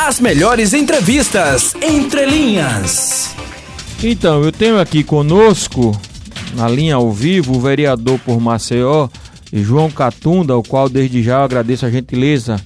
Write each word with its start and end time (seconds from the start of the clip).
As 0.00 0.20
melhores 0.20 0.74
entrevistas 0.74 1.74
entre 1.82 2.24
linhas. 2.24 3.34
Então, 4.00 4.44
eu 4.44 4.52
tenho 4.52 4.78
aqui 4.78 5.02
conosco, 5.02 5.90
na 6.54 6.68
linha 6.68 6.94
ao 6.94 7.10
vivo, 7.10 7.56
o 7.56 7.60
vereador 7.60 8.16
por 8.20 8.40
Maceió, 8.40 9.08
João 9.52 9.90
Catunda, 9.90 10.56
o 10.56 10.62
qual 10.62 10.88
desde 10.88 11.20
já 11.20 11.38
eu 11.38 11.42
agradeço 11.42 11.84
a 11.84 11.90
gentileza 11.90 12.64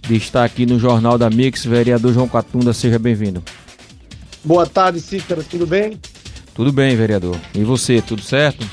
de 0.00 0.16
estar 0.16 0.42
aqui 0.42 0.64
no 0.64 0.78
Jornal 0.78 1.18
da 1.18 1.28
Mix. 1.28 1.66
Vereador 1.66 2.14
João 2.14 2.26
Catunda, 2.26 2.72
seja 2.72 2.98
bem-vindo. 2.98 3.42
Boa 4.42 4.66
tarde, 4.66 5.00
Cícero, 5.00 5.44
tudo 5.44 5.66
bem? 5.66 6.00
Tudo 6.54 6.72
bem, 6.72 6.96
vereador. 6.96 7.36
E 7.54 7.62
você, 7.62 8.00
tudo 8.00 8.22
certo? 8.22 8.66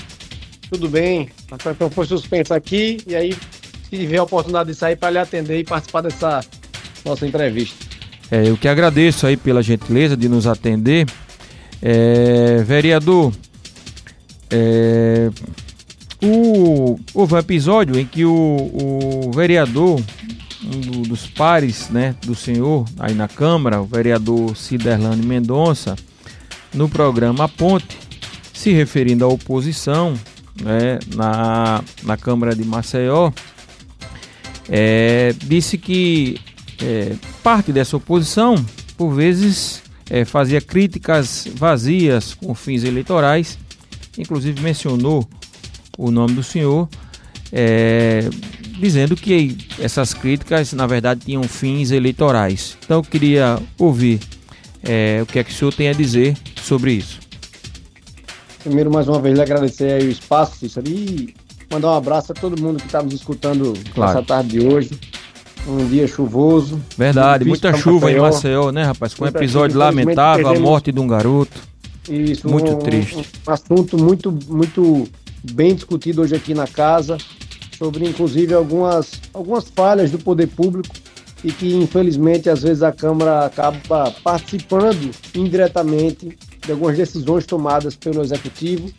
Tudo 0.71 0.87
bem. 0.87 1.27
A 1.51 1.55
situação 1.55 1.89
foi 1.89 2.05
suspensa 2.05 2.55
aqui 2.55 2.99
e 3.05 3.13
aí 3.13 3.33
se 3.33 3.97
tiver 3.97 4.17
a 4.17 4.23
oportunidade 4.23 4.71
de 4.71 4.77
sair 4.77 4.95
para 4.95 5.11
lhe 5.11 5.19
atender 5.19 5.59
e 5.59 5.65
participar 5.65 6.01
dessa 6.01 6.39
nossa 7.03 7.27
entrevista. 7.27 7.86
É, 8.29 8.49
eu 8.49 8.57
que 8.57 8.67
agradeço 8.67 9.25
aí 9.25 9.37
pela 9.37 9.61
gentileza 9.61 10.17
de 10.17 10.27
nos 10.27 10.45
atender. 10.47 11.07
É, 11.81 12.63
vereador, 12.63 13.31
é, 14.49 15.29
o, 16.21 16.99
houve 17.13 17.35
um 17.35 17.37
episódio 17.37 17.99
em 17.99 18.05
que 18.05 18.25
o, 18.25 18.31
o 18.33 19.31
vereador, 19.31 20.01
um 20.63 20.79
do, 20.81 21.01
dos 21.03 21.27
pares 21.27 21.89
né, 21.89 22.15
do 22.25 22.35
senhor 22.35 22.85
aí 22.99 23.13
na 23.13 23.27
Câmara, 23.27 23.81
o 23.81 23.85
vereador 23.85 24.55
Ciderlane 24.57 25.25
Mendonça, 25.25 25.95
no 26.73 26.89
programa 26.89 27.47
Ponte, 27.47 27.97
se 28.53 28.71
referindo 28.71 29.23
à 29.23 29.27
oposição 29.27 30.15
né, 30.61 30.99
na, 31.15 31.83
na 32.03 32.17
Câmara 32.17 32.55
de 32.55 32.65
Maceió, 32.65 33.31
é, 34.67 35.33
disse 35.37 35.77
que 35.77 36.39
é, 36.81 37.13
parte 37.47 37.71
dessa 37.71 37.95
oposição, 37.95 38.55
por 38.97 39.11
vezes, 39.11 39.81
é, 40.09 40.25
fazia 40.25 40.59
críticas 40.59 41.47
vazias 41.55 42.33
com 42.33 42.53
fins 42.53 42.83
eleitorais, 42.83 43.57
inclusive 44.17 44.61
mencionou 44.61 45.25
o 45.97 46.11
nome 46.11 46.33
do 46.33 46.43
senhor, 46.43 46.89
é, 47.53 48.27
dizendo 48.77 49.15
que 49.15 49.57
essas 49.79 50.13
críticas, 50.13 50.73
na 50.73 50.85
verdade, 50.85 51.21
tinham 51.23 51.41
fins 51.43 51.91
eleitorais. 51.91 52.77
Então, 52.83 52.97
eu 52.97 53.03
queria 53.03 53.57
ouvir 53.79 54.19
é, 54.83 55.21
o 55.23 55.25
que 55.25 55.39
é 55.39 55.43
que 55.45 55.51
o 55.51 55.55
senhor 55.55 55.73
tem 55.73 55.87
a 55.87 55.93
dizer 55.93 56.35
sobre 56.61 56.91
isso. 56.91 57.21
Primeiro, 58.61 58.91
mais 58.91 59.07
uma 59.07 59.21
vez, 59.21 59.35
lhe 59.35 59.41
agradecer 59.41 60.03
o 60.03 60.09
espaço, 60.09 60.57
Cícero, 60.57 60.89
e 60.89 61.33
mandar 61.71 61.91
um 61.91 61.95
abraço 61.95 62.33
a 62.33 62.35
todo 62.35 62.61
mundo 62.61 62.75
que 62.77 62.87
está 62.87 63.01
nos 63.01 63.13
escutando 63.13 63.71
claro. 63.95 64.15
nessa 64.15 64.27
tarde 64.27 64.59
de 64.59 64.67
hoje. 64.67 64.99
Um 65.65 65.87
dia 65.87 66.07
chuvoso. 66.07 66.79
Verdade, 66.97 67.45
muita 67.45 67.73
chuva 67.75 68.11
em 68.11 68.19
Maceió, 68.19 68.71
né, 68.71 68.83
rapaz? 68.83 69.13
Com 69.13 69.25
um 69.25 69.27
episódio 69.27 69.77
lamentável, 69.77 70.47
a 70.47 70.59
morte 70.59 70.91
de 70.91 70.99
um 70.99 71.07
garoto. 71.07 71.57
Isso, 72.09 72.47
muito 72.47 72.71
um, 72.71 72.79
triste. 72.79 73.25
Um 73.47 73.51
assunto 73.51 73.97
muito, 73.97 74.31
muito 74.47 75.07
bem 75.51 75.75
discutido 75.75 76.21
hoje 76.21 76.35
aqui 76.35 76.53
na 76.53 76.67
casa, 76.67 77.17
sobre 77.77 78.07
inclusive 78.07 78.53
algumas, 78.53 79.19
algumas 79.33 79.69
falhas 79.69 80.11
do 80.11 80.19
poder 80.19 80.47
público 80.47 80.95
e 81.43 81.51
que 81.51 81.75
infelizmente 81.75 82.49
às 82.49 82.63
vezes 82.63 82.81
a 82.81 82.91
Câmara 82.91 83.45
acaba 83.45 84.11
participando 84.23 85.11
indiretamente 85.35 86.37
de 86.65 86.71
algumas 86.71 86.97
decisões 86.97 87.45
tomadas 87.45 87.95
pelo 87.95 88.23
Executivo, 88.23 88.89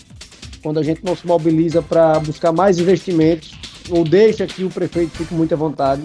quando 0.63 0.79
a 0.79 0.83
gente 0.83 1.05
não 1.05 1.17
se 1.17 1.27
mobiliza 1.27 1.83
para 1.83 2.19
buscar 2.21 2.53
mais 2.53 2.79
investimentos 2.79 3.53
ou 3.91 4.05
deixa 4.05 4.47
que 4.47 4.65
o 4.65 4.71
prefeito 4.71 5.17
fique 5.17 5.35
muito 5.35 5.53
à 5.55 5.57
vontade 5.57 6.03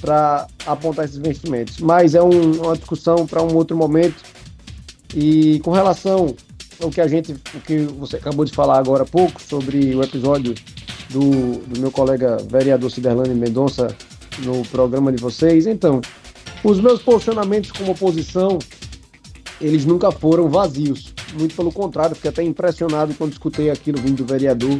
para 0.00 0.46
apontar 0.66 1.04
esses 1.04 1.16
investimentos. 1.16 1.78
Mas 1.78 2.14
é 2.14 2.22
um, 2.22 2.62
uma 2.62 2.76
discussão 2.76 3.26
para 3.26 3.42
um 3.42 3.54
outro 3.54 3.76
momento. 3.76 4.22
E 5.14 5.60
com 5.60 5.70
relação 5.70 6.34
ao 6.82 6.90
que 6.90 7.00
a 7.00 7.08
gente, 7.08 7.32
o 7.32 7.60
que 7.60 7.78
você 7.98 8.16
acabou 8.16 8.44
de 8.44 8.52
falar 8.52 8.78
agora 8.78 9.02
há 9.02 9.06
pouco 9.06 9.40
sobre 9.40 9.94
o 9.94 10.02
episódio 10.02 10.54
do, 11.10 11.58
do 11.66 11.80
meu 11.80 11.90
colega 11.90 12.36
vereador 12.50 12.90
Ciderlane 12.90 13.34
Mendonça 13.34 13.94
no 14.40 14.62
programa 14.66 15.10
de 15.10 15.22
vocês, 15.22 15.66
então, 15.66 16.00
os 16.62 16.80
meus 16.80 17.00
posicionamentos 17.00 17.72
como 17.72 17.92
oposição, 17.92 18.58
eles 19.60 19.84
nunca 19.84 20.10
foram 20.10 20.48
vazios. 20.48 21.14
Muito 21.38 21.54
pelo 21.54 21.72
contrário, 21.72 22.14
fiquei 22.14 22.30
até 22.30 22.42
impressionado 22.42 23.14
quando 23.14 23.32
escutei 23.32 23.70
aquilo 23.70 23.98
vindo 24.00 24.16
do 24.16 24.26
vereador, 24.26 24.78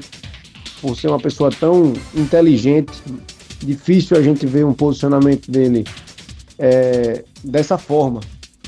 por 0.81 0.97
ser 0.97 1.09
uma 1.09 1.19
pessoa 1.19 1.50
tão 1.50 1.94
inteligente, 2.15 2.93
difícil 3.61 4.17
a 4.17 4.22
gente 4.22 4.47
ver 4.47 4.65
um 4.65 4.72
posicionamento 4.72 5.50
dele 5.50 5.84
é, 6.59 7.25
dessa 7.43 7.77
forma, 7.78 8.21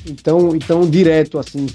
então, 0.07 0.55
então 0.55 0.89
direto 0.89 1.39
assim. 1.39 1.67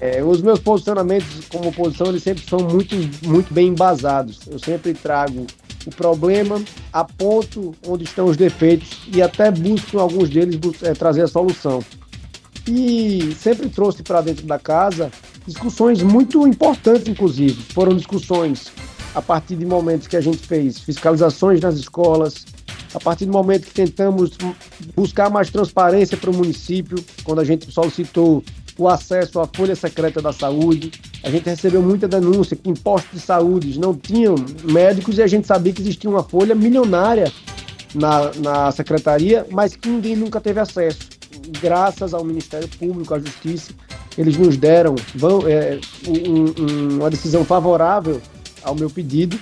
É, 0.00 0.24
os 0.24 0.40
meus 0.40 0.58
posicionamentos 0.58 1.44
como 1.50 1.68
oposição 1.68 2.06
eles 2.06 2.22
sempre 2.22 2.42
são 2.48 2.58
muito, 2.60 2.96
muito 3.26 3.52
bem 3.52 3.68
embasados. 3.68 4.40
Eu 4.50 4.58
sempre 4.58 4.94
trago 4.94 5.46
o 5.86 5.90
problema, 5.90 6.62
aponto 6.90 7.74
onde 7.86 8.04
estão 8.04 8.26
os 8.26 8.36
defeitos 8.36 9.02
e 9.12 9.20
até 9.20 9.50
busco 9.50 9.98
alguns 9.98 10.30
deles 10.30 10.58
é, 10.82 10.94
trazer 10.94 11.22
a 11.22 11.28
solução. 11.28 11.84
E 12.66 13.36
sempre 13.38 13.68
trouxe 13.68 14.02
para 14.02 14.22
dentro 14.22 14.46
da 14.46 14.58
casa 14.58 15.10
discussões 15.46 16.02
muito 16.02 16.46
importantes, 16.46 17.06
inclusive. 17.06 17.62
Foram 17.74 17.94
discussões 17.94 18.72
a 19.14 19.22
partir 19.22 19.56
de 19.56 19.64
momentos 19.64 20.06
que 20.08 20.16
a 20.16 20.20
gente 20.20 20.38
fez 20.38 20.78
fiscalizações 20.78 21.60
nas 21.60 21.76
escolas, 21.76 22.44
a 22.92 23.00
partir 23.00 23.26
do 23.26 23.32
momento 23.32 23.66
que 23.66 23.74
tentamos 23.74 24.32
buscar 24.94 25.30
mais 25.30 25.50
transparência 25.50 26.16
para 26.16 26.30
o 26.30 26.34
município, 26.34 27.02
quando 27.22 27.40
a 27.40 27.44
gente 27.44 27.70
solicitou 27.70 28.42
o 28.76 28.88
acesso 28.88 29.40
à 29.40 29.46
folha 29.46 29.76
secreta 29.76 30.20
da 30.20 30.32
saúde, 30.32 30.92
a 31.22 31.30
gente 31.30 31.44
recebeu 31.44 31.80
muita 31.80 32.08
denúncia 32.08 32.56
que 32.56 32.68
em 32.68 32.74
postos 32.74 33.20
de 33.20 33.24
saúde 33.24 33.78
não 33.78 33.94
tinham 33.94 34.34
médicos 34.64 35.18
e 35.18 35.22
a 35.22 35.26
gente 35.26 35.46
sabia 35.46 35.72
que 35.72 35.80
existia 35.80 36.10
uma 36.10 36.24
folha 36.24 36.54
milionária 36.54 37.32
na, 37.94 38.32
na 38.34 38.72
secretaria, 38.72 39.46
mas 39.50 39.76
que 39.76 39.88
ninguém 39.88 40.16
nunca 40.16 40.40
teve 40.40 40.58
acesso. 40.58 41.08
Graças 41.60 42.12
ao 42.14 42.24
Ministério 42.24 42.68
Público, 42.68 43.14
à 43.14 43.18
Justiça, 43.18 43.72
eles 44.18 44.36
nos 44.36 44.56
deram 44.56 44.94
vão, 45.14 45.46
é, 45.46 45.78
um, 46.06 46.62
um, 46.62 46.88
uma 46.98 47.10
decisão 47.10 47.44
favorável 47.44 48.20
ao 48.64 48.74
meu 48.74 48.90
pedido 48.90 49.38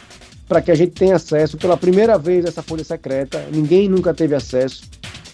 para 0.49 0.61
que 0.61 0.71
a 0.71 0.75
gente 0.75 0.93
tenha 0.93 1.17
acesso 1.17 1.57
pela 1.57 1.79
primeira 1.79 2.19
vez 2.19 2.45
a 2.45 2.49
essa 2.49 2.63
folha 2.63 2.85
secreta. 2.85 3.47
Ninguém 3.51 3.89
nunca 3.89 4.13
teve 4.13 4.35
acesso, 4.35 4.83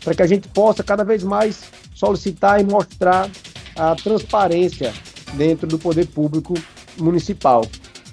para 0.04 0.15
que 0.15 0.22
a 0.22 0.26
gente 0.26 0.47
possa 0.47 0.84
cada 0.84 1.03
vez 1.03 1.25
mais 1.25 1.62
solicitar 1.93 2.60
e 2.60 2.65
mostrar 2.65 3.28
a 3.75 3.97
transparência 3.97 4.93
dentro 5.34 5.66
do 5.66 5.78
poder 5.78 6.06
público 6.06 6.54
municipal. 6.97 7.65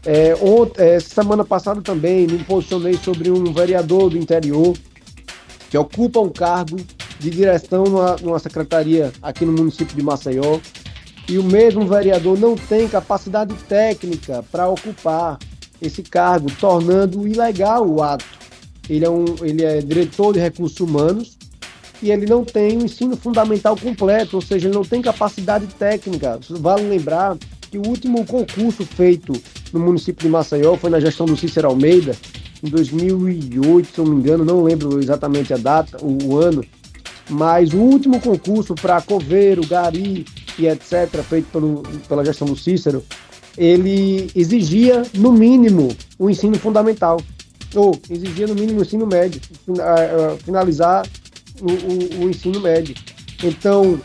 É, 0.04 0.36
ontem, 0.42 1.00
semana 1.00 1.46
passada 1.46 1.82
também 1.82 2.26
me 2.26 2.44
posicionei 2.44 2.96
sobre 2.96 3.30
um 3.30 3.54
vereador 3.54 4.10
do 4.10 4.18
interior 4.18 4.76
que 5.70 5.78
ocupa 5.78 6.20
um 6.20 6.30
cargo 6.30 6.78
de 7.20 7.30
direção 7.30 7.84
numa, 7.84 8.16
numa 8.18 8.40
secretaria 8.40 9.12
aqui 9.22 9.46
no 9.46 9.52
município 9.52 9.96
de 9.96 10.04
Maceió 10.04 10.60
e 11.28 11.38
o 11.38 11.44
mesmo 11.44 11.88
vereador 11.88 12.40
não 12.40 12.56
tem 12.56 12.88
capacidade 12.88 13.54
técnica 13.68 14.44
para 14.52 14.68
ocupar 14.68 15.40
esse 15.82 16.04
cargo, 16.04 16.52
tornando 16.60 17.28
ilegal 17.28 17.88
o 17.88 18.02
ato. 18.02 18.26
Ele 18.90 19.06
é, 19.06 19.10
um, 19.10 19.26
ele 19.42 19.64
é 19.64 19.82
diretor 19.82 20.34
de 20.34 20.40
recursos 20.40 20.80
humanos 20.80 21.38
e 22.02 22.12
ele 22.12 22.26
não 22.26 22.44
tem 22.44 22.78
o 22.78 22.82
um 22.82 22.86
ensino 22.86 23.18
fundamental 23.18 23.76
completo, 23.76 24.36
ou 24.36 24.42
seja, 24.42 24.68
ele 24.68 24.76
não 24.76 24.84
tem 24.84 25.02
capacidade 25.02 25.66
técnica. 25.68 26.40
Vale 26.50 26.84
lembrar 26.84 27.38
que 27.72 27.78
o 27.78 27.88
último 27.88 28.26
concurso 28.26 28.86
feito 28.86 29.34
no 29.74 29.80
município 29.80 30.24
de 30.24 30.30
Maceió 30.30 30.76
foi 30.78 30.90
na 30.90 31.00
gestão 31.00 31.26
do 31.26 31.36
Cícero 31.36 31.68
Almeida, 31.68 32.16
em 32.64 32.70
2008, 32.70 33.94
se 33.94 34.00
eu 34.00 34.06
não 34.06 34.14
me 34.14 34.20
engano, 34.20 34.46
não 34.46 34.64
lembro 34.64 35.00
exatamente 35.00 35.54
a 35.54 35.58
data, 35.58 35.98
o, 36.02 36.18
o 36.26 36.38
ano, 36.38 36.64
mas 37.30 37.74
o 37.74 37.78
último 37.78 38.20
concurso 38.20 38.76
para 38.76 39.02
coveiro, 39.02 39.66
gari 39.66 40.26
e 40.58 40.68
etc., 40.68 41.22
feito 41.28 41.48
pelo, 41.52 41.84
pela 42.08 42.24
gestão 42.24 42.48
do 42.48 42.56
Cícero, 42.56 43.04
ele 43.58 44.30
exigia, 44.36 45.04
no 45.14 45.32
mínimo, 45.32 45.96
o 46.20 46.30
ensino 46.30 46.58
fundamental, 46.58 47.22
ou 47.74 48.00
exigia, 48.10 48.48
no 48.48 48.56
mínimo, 48.56 48.80
o 48.80 48.84
ensino 48.84 49.06
médio, 49.06 49.42
finalizar 50.44 51.06
o, 51.62 52.22
o, 52.22 52.26
o 52.26 52.30
ensino 52.30 52.60
médio. 52.60 52.96
Então, 53.44 54.00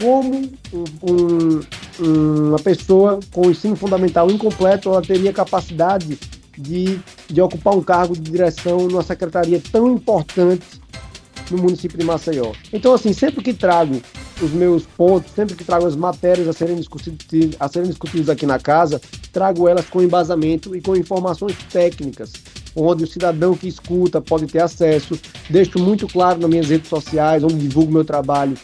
como 0.00 0.50
um, 0.72 1.60
um, 2.02 2.48
uma 2.48 2.58
pessoa 2.58 3.20
com 3.32 3.46
o 3.46 3.50
ensino 3.50 3.76
fundamental 3.76 4.30
incompleto 4.30 4.88
ela 4.88 5.02
teria 5.02 5.32
capacidade 5.32 6.18
de, 6.58 6.98
de 7.28 7.40
ocupar 7.40 7.74
um 7.74 7.82
cargo 7.82 8.14
de 8.14 8.30
direção 8.30 8.88
numa 8.88 9.02
secretaria 9.02 9.60
tão 9.72 9.92
importante 9.92 10.80
no 11.50 11.58
município 11.58 11.98
de 11.98 12.04
Maceió. 12.04 12.52
Então, 12.72 12.94
assim, 12.94 13.12
sempre 13.12 13.42
que 13.42 13.52
trago 13.52 14.00
os 14.42 14.50
meus 14.50 14.84
pontos, 14.84 15.32
sempre 15.34 15.54
que 15.54 15.64
trago 15.64 15.86
as 15.86 15.96
matérias 15.96 16.48
a 16.48 16.52
serem, 16.52 16.76
discutidas, 16.76 17.56
a 17.58 17.68
serem 17.68 17.88
discutidas 17.88 18.28
aqui 18.28 18.46
na 18.46 18.58
casa, 18.58 19.00
trago 19.32 19.68
elas 19.68 19.86
com 19.86 20.02
embasamento 20.02 20.74
e 20.74 20.80
com 20.80 20.96
informações 20.96 21.56
técnicas. 21.72 22.32
onde 22.76 23.04
o 23.04 23.06
cidadão 23.06 23.54
que 23.54 23.68
escuta 23.68 24.20
pode 24.20 24.46
ter 24.46 24.60
acesso. 24.60 25.16
Deixo 25.48 25.78
muito 25.78 26.08
claro 26.08 26.40
nas 26.40 26.50
minhas 26.50 26.68
redes 26.68 26.88
sociais, 26.88 27.44
onde 27.44 27.54
divulgo 27.54 27.92
meu 27.92 28.04
trabalho, 28.04 28.56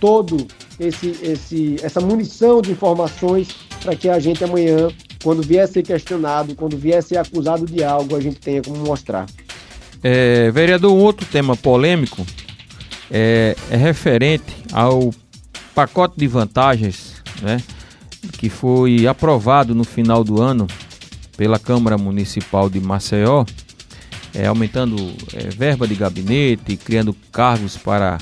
todo 0.00 0.46
esse, 0.78 1.14
esse, 1.22 1.76
essa 1.82 2.00
munição 2.00 2.62
de 2.62 2.70
informações 2.70 3.48
para 3.82 3.94
que 3.94 4.08
a 4.08 4.18
gente 4.18 4.42
amanhã, 4.42 4.88
quando 5.22 5.42
vier 5.42 5.68
ser 5.68 5.82
questionado, 5.82 6.54
quando 6.54 6.76
vier 6.76 7.02
ser 7.02 7.18
acusado 7.18 7.66
de 7.66 7.84
algo, 7.84 8.16
a 8.16 8.20
gente 8.20 8.40
tenha 8.40 8.62
como 8.62 8.78
mostrar. 8.78 9.26
É, 10.02 10.50
vereador, 10.50 10.92
um 10.92 11.02
outro 11.02 11.26
tema 11.26 11.54
polêmico 11.54 12.24
é, 13.10 13.56
é 13.70 13.76
referente 13.76 14.56
ao 14.72 15.12
pacote 15.74 16.14
de 16.18 16.26
vantagens, 16.26 17.14
né, 17.42 17.62
que 18.38 18.48
foi 18.48 19.06
aprovado 19.06 19.74
no 19.74 19.84
final 19.84 20.22
do 20.22 20.40
ano 20.40 20.66
pela 21.36 21.58
Câmara 21.58 21.96
Municipal 21.96 22.68
de 22.68 22.80
Maceió, 22.80 23.44
é, 24.34 24.46
aumentando 24.46 24.96
é, 25.34 25.48
verba 25.48 25.88
de 25.88 25.94
gabinete, 25.94 26.76
criando 26.76 27.14
cargos 27.32 27.76
para 27.76 28.18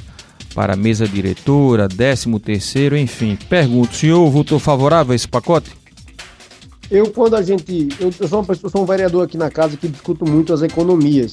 para 0.55 0.75
mesa 0.75 1.07
diretora, 1.07 1.89
13 1.89 2.37
terceiro, 2.41 2.97
enfim. 2.97 3.39
Pergunto, 3.49 3.95
senhor 3.95 4.29
votou 4.29 4.59
favorável 4.59 5.13
a 5.13 5.15
esse 5.15 5.29
pacote? 5.29 5.71
Eu, 6.91 7.11
quando 7.11 7.37
a 7.37 7.43
gente. 7.43 7.89
Eu, 8.01 8.13
eu 8.19 8.29
sou, 8.29 8.41
uma 8.41 8.45
pessoa, 8.45 8.71
sou 8.71 8.83
um 8.83 8.87
vereador 8.87 9.25
aqui 9.25 9.37
na 9.37 9.51
casa 9.51 9.77
que 9.77 9.87
discuto 9.87 10.29
muito 10.29 10.53
as 10.53 10.63
economias, 10.63 11.33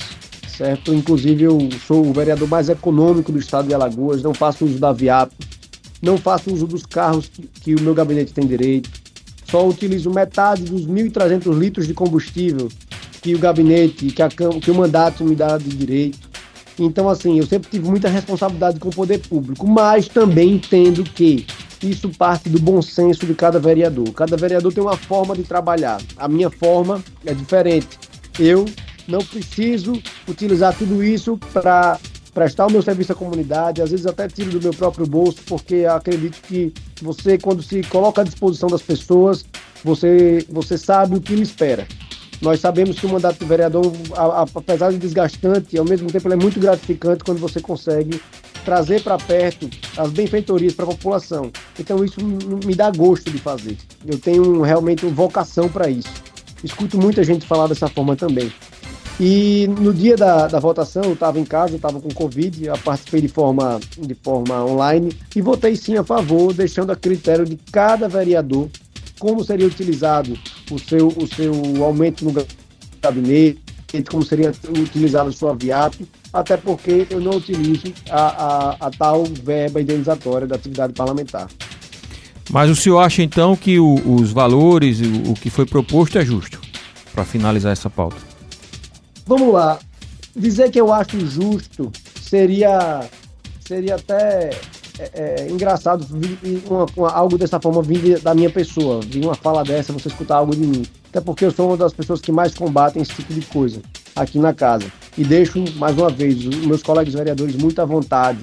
certo? 0.58 0.94
Inclusive, 0.94 1.44
eu 1.44 1.70
sou 1.86 2.06
o 2.06 2.14
vereador 2.14 2.48
mais 2.48 2.70
econômico 2.70 3.32
do 3.32 3.40
estado 3.40 3.68
de 3.68 3.74
Alagoas, 3.74 4.24
não 4.24 4.34
faço 4.34 4.66
uso 4.66 4.80
da 4.80 4.92
VIAP, 4.92 5.32
não 6.02 6.18
faço 6.18 6.54
uso 6.54 6.68
dos 6.68 6.86
carros 6.86 7.28
que, 7.28 7.44
que 7.62 7.76
o 7.76 7.82
meu 7.82 7.94
gabinete 7.94 8.34
tem 8.34 8.46
direito, 8.46 8.90
só 9.50 9.68
utilizo 9.68 10.10
metade 10.10 10.64
dos 10.64 10.88
1.300 10.88 11.58
litros 11.58 11.88
de 11.88 11.94
combustível 11.94 12.70
que 13.22 13.34
o 13.34 13.40
gabinete, 13.40 14.08
que, 14.08 14.22
a, 14.22 14.30
que 14.30 14.72
o 14.72 14.76
mandato 14.76 15.24
me 15.24 15.36
dá 15.36 15.58
de 15.58 15.70
direito. 15.70 16.30
Então, 16.78 17.10
assim, 17.10 17.40
eu 17.40 17.46
sempre 17.48 17.70
tive 17.72 17.88
muita 17.88 18.10
responsabilidade 18.10 18.80
com 18.80 18.90
o 18.90 18.94
poder 18.94 19.20
público, 19.20 19.66
mas 19.66 20.08
também 20.08 20.56
entendo 20.56 21.04
que 21.04 21.46
isso 21.82 22.10
parte 22.10 22.50
do 22.50 22.60
bom 22.60 22.82
senso 22.82 23.26
de 23.26 23.34
cada 23.34 23.60
vereador. 23.60 24.12
Cada 24.12 24.36
vereador 24.36 24.74
tem 24.74 24.84
uma 24.84 24.98
forma 24.98 25.36
de 25.36 25.44
trabalhar. 25.44 26.02
A 26.18 26.28
minha 26.28 26.50
forma 26.50 27.04
é 27.26 27.34
diferente. 27.34 27.88
Eu 28.38 28.66
não 29.08 29.20
preciso 29.20 30.02
utilizar 30.28 30.76
tudo 30.78 31.04
isso 31.04 31.38
para 31.54 32.00
prestar 32.34 32.68
o 32.68 32.72
meu 32.72 32.82
serviço 32.82 33.14
à 33.14 33.16
comunidade, 33.16 33.82
às 33.82 33.92
vezes 33.92 34.06
até 34.06 34.28
tiro 34.28 34.52
do 34.52 34.62
meu 34.62 34.74
próprio 34.74 35.08
bolso, 35.08 35.40
porque 35.48 35.86
acredito 35.90 36.42
que 36.42 36.74
você, 37.02 37.38
quando 37.38 37.64
se 37.64 37.82
coloca 37.84 38.22
à 38.22 38.24
disposição 38.26 38.68
das 38.68 38.82
pessoas, 38.82 39.46
você, 39.84 40.46
você 40.50 40.78
sabe 40.78 41.16
o 41.16 41.22
que 41.22 41.34
lhe 41.34 41.44
espera. 41.44 41.88
Nós 42.42 42.60
sabemos 42.60 43.00
que 43.00 43.06
o 43.06 43.10
mandato 43.10 43.40
de 43.40 43.46
vereador, 43.46 43.92
apesar 44.56 44.92
de 44.92 44.98
desgastante, 44.98 45.78
ao 45.78 45.86
mesmo 45.86 46.12
tempo 46.12 46.32
é 46.32 46.36
muito 46.36 46.60
gratificante 46.60 47.24
quando 47.24 47.40
você 47.40 47.62
consegue 47.62 48.22
trazer 48.66 49.02
para 49.02 49.18
perto 49.18 49.70
as 49.96 50.12
benfeitorias 50.12 50.74
para 50.74 50.86
a 50.86 50.90
população. 50.90 51.52
Então 51.80 52.04
isso 52.04 52.20
me 52.66 52.76
dá 52.76 52.92
gosto 52.92 53.32
de 53.32 53.38
fazer. 53.38 53.78
Eu 54.06 54.20
tenho 54.20 54.62
realmente 54.62 55.06
vocação 55.06 55.70
para 55.70 55.90
isso. 55.90 56.12
Escuto 56.64 56.98
muita 56.98 57.24
gente 57.24 57.46
falar 57.46 57.68
dessa 57.68 57.88
forma 57.88 58.16
também. 58.16 58.52
E 59.20 59.68
no 59.80 59.94
dia 59.94 60.18
da, 60.18 60.48
da 60.48 60.60
votação, 60.60 61.04
eu 61.04 61.14
estava 61.14 61.40
em 61.40 61.46
casa, 61.46 61.76
estava 61.76 62.02
com 62.02 62.10
Covid, 62.10 62.66
eu 62.66 62.78
participei 62.80 63.22
de 63.22 63.30
forma, 63.30 63.80
de 63.98 64.14
forma 64.14 64.66
online 64.66 65.14
e 65.34 65.42
votei 65.42 65.76
sim 65.76 65.96
a 65.96 66.04
favor, 66.04 66.54
deixando 66.54 66.92
a 66.92 66.96
critério 66.96 67.46
de 67.46 67.58
cada 67.72 68.10
vereador 68.10 68.70
como 69.18 69.42
seria 69.44 69.66
utilizado 69.66 70.38
o 70.70 70.78
seu, 70.78 71.08
o 71.08 71.26
seu 71.28 71.54
aumento 71.84 72.26
no 72.26 72.46
gabinete, 73.02 73.62
como 74.10 74.24
seria 74.24 74.52
utilizado 74.78 75.30
a 75.30 75.32
sua 75.32 75.56
VIAP, 75.56 76.02
até 76.34 76.58
porque 76.58 77.08
eu 77.10 77.22
não 77.22 77.38
utilizo 77.38 77.94
a, 78.10 78.20
a, 78.20 78.70
a 78.88 78.92
tal 78.92 79.24
verba 79.24 79.82
indenizatória 79.82 80.46
da 80.46 80.56
atividade 80.56 80.92
parlamentar. 80.92 81.48
Mas 82.50 82.70
o 82.70 82.76
senhor 82.76 83.00
acha 83.00 83.24
então 83.24 83.56
que 83.56 83.80
o, 83.80 83.96
os 84.06 84.34
valores, 84.34 85.00
o, 85.00 85.32
o 85.32 85.34
que 85.34 85.50
foi 85.50 85.66
proposto 85.66 86.18
é 86.18 86.26
justo? 86.26 86.60
Para 87.14 87.24
finalizar 87.24 87.72
essa 87.72 87.90
pauta. 87.90 88.35
Vamos 89.26 89.54
lá. 89.54 89.80
Dizer 90.36 90.70
que 90.70 90.80
eu 90.80 90.94
acho 90.94 91.20
justo 91.26 91.92
seria, 92.22 93.08
seria 93.66 93.96
até 93.96 94.52
é, 95.00 95.12
é, 95.14 95.48
engraçado 95.50 96.06
uma, 96.70 96.86
uma, 96.96 97.12
algo 97.12 97.38
dessa 97.38 97.60
forma 97.60 97.82
vir 97.82 98.20
da 98.20 98.34
minha 98.34 98.50
pessoa, 98.50 99.02
vir 99.02 99.24
uma 99.24 99.36
fala 99.36 99.64
dessa, 99.64 99.92
você 99.94 100.10
escutar 100.10 100.38
algo 100.38 100.56
de 100.56 100.66
mim. 100.66 100.84
Até 101.10 101.22
porque 101.22 101.46
eu 101.46 101.52
sou 101.52 101.70
uma 101.70 101.78
das 101.78 101.94
pessoas 101.94 102.22
que 102.22 102.32
mais 102.32 102.54
combatem 102.54 103.02
esse 103.02 103.14
tipo 103.14 103.34
de 103.34 103.42
coisa 103.42 103.82
aqui 104.16 104.38
na 104.38 104.54
casa. 104.54 104.86
E 105.18 105.24
deixo, 105.24 105.64
mais 105.78 105.98
uma 105.98 106.10
vez, 106.10 106.46
os 106.46 106.66
meus 106.66 106.84
colegas 106.84 107.14
vereadores 107.14 107.56
muito 107.56 107.82
à 107.82 107.86
vontade 107.86 108.40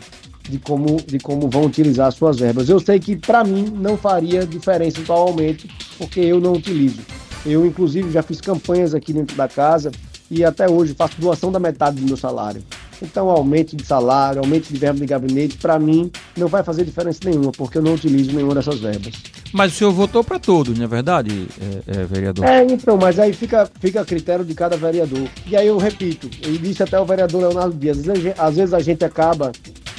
de 0.48 0.58
como, 0.58 0.96
de 0.96 1.18
como 1.18 1.48
vão 1.48 1.64
utilizar 1.64 2.08
as 2.08 2.14
suas 2.14 2.38
verbas. 2.38 2.68
Eu 2.68 2.80
sei 2.80 2.98
que, 2.98 3.16
para 3.16 3.44
mim, 3.44 3.64
não 3.64 3.96
faria 3.96 4.46
diferença 4.46 5.00
atualmente, 5.00 5.68
porque 5.96 6.20
eu 6.20 6.40
não 6.40 6.54
utilizo. 6.54 7.00
Eu, 7.44 7.64
inclusive, 7.66 8.10
já 8.10 8.22
fiz 8.22 8.40
campanhas 8.40 8.94
aqui 8.94 9.12
dentro 9.12 9.36
da 9.36 9.48
casa 9.48 9.92
e 10.32 10.42
até 10.42 10.68
hoje 10.68 10.94
faço 10.94 11.20
doação 11.20 11.52
da 11.52 11.60
metade 11.60 12.00
do 12.00 12.06
meu 12.06 12.16
salário. 12.16 12.62
Então, 13.02 13.28
aumento 13.28 13.76
de 13.76 13.84
salário, 13.84 14.40
aumento 14.40 14.72
de 14.72 14.78
verba 14.78 14.98
de 14.98 15.04
gabinete, 15.04 15.58
para 15.58 15.78
mim, 15.78 16.10
não 16.36 16.48
vai 16.48 16.62
fazer 16.62 16.84
diferença 16.84 17.18
nenhuma, 17.24 17.52
porque 17.52 17.76
eu 17.76 17.82
não 17.82 17.94
utilizo 17.94 18.32
nenhuma 18.32 18.54
dessas 18.54 18.80
verbas. 18.80 19.12
Mas 19.52 19.72
o 19.72 19.76
senhor 19.76 19.92
votou 19.92 20.24
para 20.24 20.38
todos, 20.38 20.78
não 20.78 20.84
é 20.84 20.88
verdade, 20.88 21.46
é, 21.60 22.00
é, 22.00 22.04
vereador? 22.04 22.46
É, 22.46 22.64
então, 22.64 22.96
mas 22.96 23.18
aí 23.18 23.34
fica, 23.34 23.68
fica 23.80 24.00
a 24.00 24.04
critério 24.04 24.44
de 24.44 24.54
cada 24.54 24.76
vereador. 24.76 25.28
E 25.46 25.54
aí 25.54 25.66
eu 25.66 25.76
repito, 25.76 26.30
eu 26.42 26.56
disse 26.56 26.82
até 26.82 26.98
o 26.98 27.04
vereador 27.04 27.42
Leonardo 27.42 27.76
Dias, 27.76 27.98
às 27.98 28.06
vezes, 28.06 28.32
às 28.38 28.56
vezes 28.56 28.72
a 28.72 28.80
gente 28.80 29.04
acaba 29.04 29.52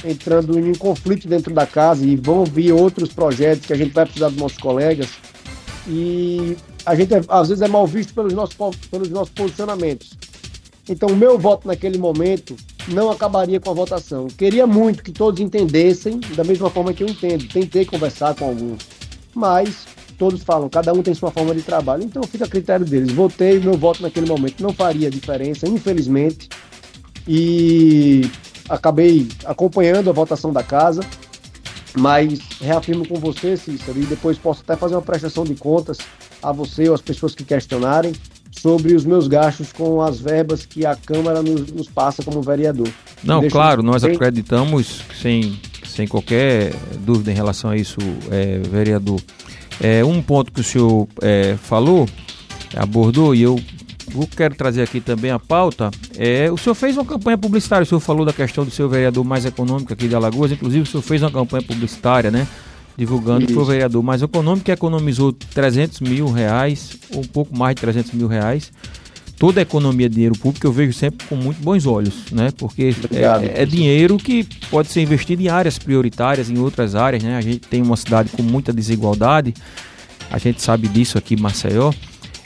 entrando 0.04 0.58
em 0.58 0.70
um 0.70 0.74
conflito 0.74 1.28
dentro 1.28 1.54
da 1.54 1.66
casa 1.66 2.04
e 2.04 2.16
vão 2.16 2.44
vir 2.44 2.72
outros 2.72 3.12
projetos 3.12 3.66
que 3.66 3.72
a 3.72 3.76
gente 3.76 3.92
vai 3.92 4.04
precisar 4.04 4.30
dos 4.30 4.38
nossos 4.38 4.58
colegas. 4.58 5.08
E 5.86 6.56
a 6.86 6.94
gente, 6.94 7.12
às 7.28 7.48
vezes, 7.48 7.62
é 7.62 7.68
mal 7.68 7.86
visto 7.86 8.14
pelos 8.14 8.32
nossos, 8.32 8.56
pelos 8.90 9.10
nossos 9.10 9.34
posicionamentos. 9.34 10.16
Então, 10.88 11.08
o 11.08 11.16
meu 11.16 11.38
voto 11.38 11.66
naquele 11.66 11.98
momento 11.98 12.56
não 12.88 13.10
acabaria 13.10 13.58
com 13.58 13.70
a 13.70 13.74
votação. 13.74 14.26
Queria 14.28 14.66
muito 14.66 15.02
que 15.02 15.12
todos 15.12 15.40
entendessem 15.40 16.20
da 16.36 16.44
mesma 16.44 16.68
forma 16.68 16.92
que 16.92 17.02
eu 17.02 17.08
entendo. 17.08 17.46
Tentei 17.48 17.84
conversar 17.84 18.34
com 18.34 18.46
alguns, 18.46 18.82
mas 19.34 19.86
todos 20.18 20.42
falam, 20.42 20.68
cada 20.68 20.92
um 20.92 21.02
tem 21.02 21.14
sua 21.14 21.30
forma 21.30 21.54
de 21.54 21.62
trabalho, 21.62 22.04
então 22.04 22.22
fica 22.22 22.44
a 22.44 22.48
critério 22.48 22.86
deles. 22.86 23.12
Votei, 23.12 23.58
meu 23.58 23.76
voto 23.76 24.02
naquele 24.02 24.26
momento 24.26 24.62
não 24.62 24.72
faria 24.72 25.10
diferença, 25.10 25.68
infelizmente, 25.68 26.48
e 27.26 28.30
acabei 28.68 29.28
acompanhando 29.44 30.10
a 30.10 30.12
votação 30.12 30.52
da 30.52 30.62
casa, 30.62 31.02
mas 31.96 32.38
reafirmo 32.60 33.06
com 33.06 33.16
você, 33.16 33.56
Cícero, 33.56 33.98
e 34.00 34.06
depois 34.06 34.36
posso 34.38 34.62
até 34.62 34.76
fazer 34.76 34.94
uma 34.94 35.02
prestação 35.02 35.44
de 35.44 35.54
contas 35.54 35.98
a 36.42 36.52
você 36.52 36.88
ou 36.88 36.94
às 36.94 37.00
pessoas 37.00 37.34
que 37.34 37.44
questionarem 37.44 38.12
sobre 38.50 38.94
os 38.94 39.04
meus 39.04 39.26
gastos 39.26 39.72
com 39.72 40.00
as 40.00 40.20
verbas 40.20 40.64
que 40.64 40.86
a 40.86 40.94
Câmara 40.94 41.42
nos, 41.42 41.72
nos 41.72 41.88
passa 41.88 42.22
como 42.22 42.40
vereador. 42.40 42.88
Não, 43.22 43.48
claro, 43.48 43.82
nós 43.82 44.02
bem... 44.02 44.14
acreditamos, 44.14 45.02
sem, 45.20 45.58
sem 45.84 46.06
qualquer 46.06 46.74
dúvida 47.00 47.30
em 47.30 47.34
relação 47.34 47.70
a 47.70 47.76
isso, 47.76 47.98
é, 48.30 48.58
vereador. 48.58 49.20
É, 49.80 50.04
um 50.04 50.22
ponto 50.22 50.52
que 50.52 50.60
o 50.60 50.64
senhor 50.64 51.08
é, 51.20 51.56
falou, 51.56 52.08
abordou, 52.76 53.34
e 53.34 53.42
eu 53.42 53.60
quero 54.36 54.54
trazer 54.54 54.82
aqui 54.82 55.00
também 55.00 55.30
a 55.30 55.38
pauta. 55.38 55.90
É, 56.16 56.50
o 56.50 56.56
senhor 56.56 56.74
fez 56.74 56.96
uma 56.96 57.04
campanha 57.04 57.36
publicitária, 57.36 57.82
o 57.82 57.86
senhor 57.86 58.00
falou 58.00 58.24
da 58.24 58.32
questão 58.32 58.64
do 58.64 58.70
seu 58.70 58.88
vereador 58.88 59.24
mais 59.24 59.44
econômico 59.44 59.92
aqui 59.92 60.06
de 60.06 60.14
Alagoas, 60.14 60.52
inclusive 60.52 60.82
o 60.82 60.86
senhor 60.86 61.02
fez 61.02 61.22
uma 61.22 61.30
campanha 61.30 61.62
publicitária, 61.62 62.30
né? 62.30 62.46
divulgando 62.96 63.46
foi 63.52 63.62
o 63.62 63.66
vereador 63.66 64.02
mais 64.02 64.22
econômico, 64.22 64.64
que 64.64 64.72
economizou 64.72 65.32
300 65.32 66.00
mil 66.00 66.30
reais, 66.30 66.96
ou 67.12 67.20
um 67.20 67.26
pouco 67.26 67.56
mais 67.56 67.74
de 67.74 67.80
300 67.80 68.12
mil 68.12 68.28
reais. 68.28 68.72
Toda 69.36 69.60
a 69.60 69.62
economia 69.62 70.08
de 70.08 70.14
dinheiro 70.14 70.38
público 70.38 70.64
eu 70.64 70.72
vejo 70.72 70.92
sempre 70.92 71.26
com 71.26 71.34
muito 71.34 71.60
bons 71.60 71.86
olhos, 71.86 72.30
né? 72.30 72.52
Porque 72.56 72.94
é, 73.12 73.62
é, 73.62 73.66
dinheiro 73.66 74.16
que 74.16 74.44
pode 74.70 74.88
ser 74.88 75.02
investido 75.02 75.42
em 75.42 75.48
áreas 75.48 75.76
prioritárias, 75.76 76.48
em 76.48 76.56
outras 76.58 76.94
áreas, 76.94 77.22
né? 77.22 77.36
A 77.36 77.40
gente 77.40 77.58
tem 77.58 77.82
uma 77.82 77.96
cidade 77.96 78.30
com 78.30 78.42
muita 78.42 78.72
desigualdade, 78.72 79.52
a 80.30 80.38
gente 80.38 80.62
sabe 80.62 80.86
disso 80.86 81.18
aqui 81.18 81.34
em 81.34 81.40
Maceió. 81.40 81.92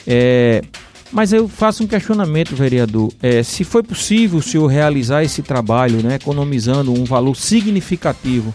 É, 0.06 0.62
mas 1.12 1.32
eu 1.32 1.48
faço 1.48 1.84
um 1.84 1.86
questionamento, 1.86 2.54
vereador. 2.54 3.12
É, 3.22 3.42
se 3.42 3.64
foi 3.64 3.82
possível 3.82 4.38
o 4.38 4.42
senhor 4.42 4.66
realizar 4.66 5.22
esse 5.22 5.42
trabalho, 5.42 6.02
né, 6.02 6.16
economizando 6.16 6.92
um 6.92 7.04
valor 7.04 7.36
significativo 7.36 8.54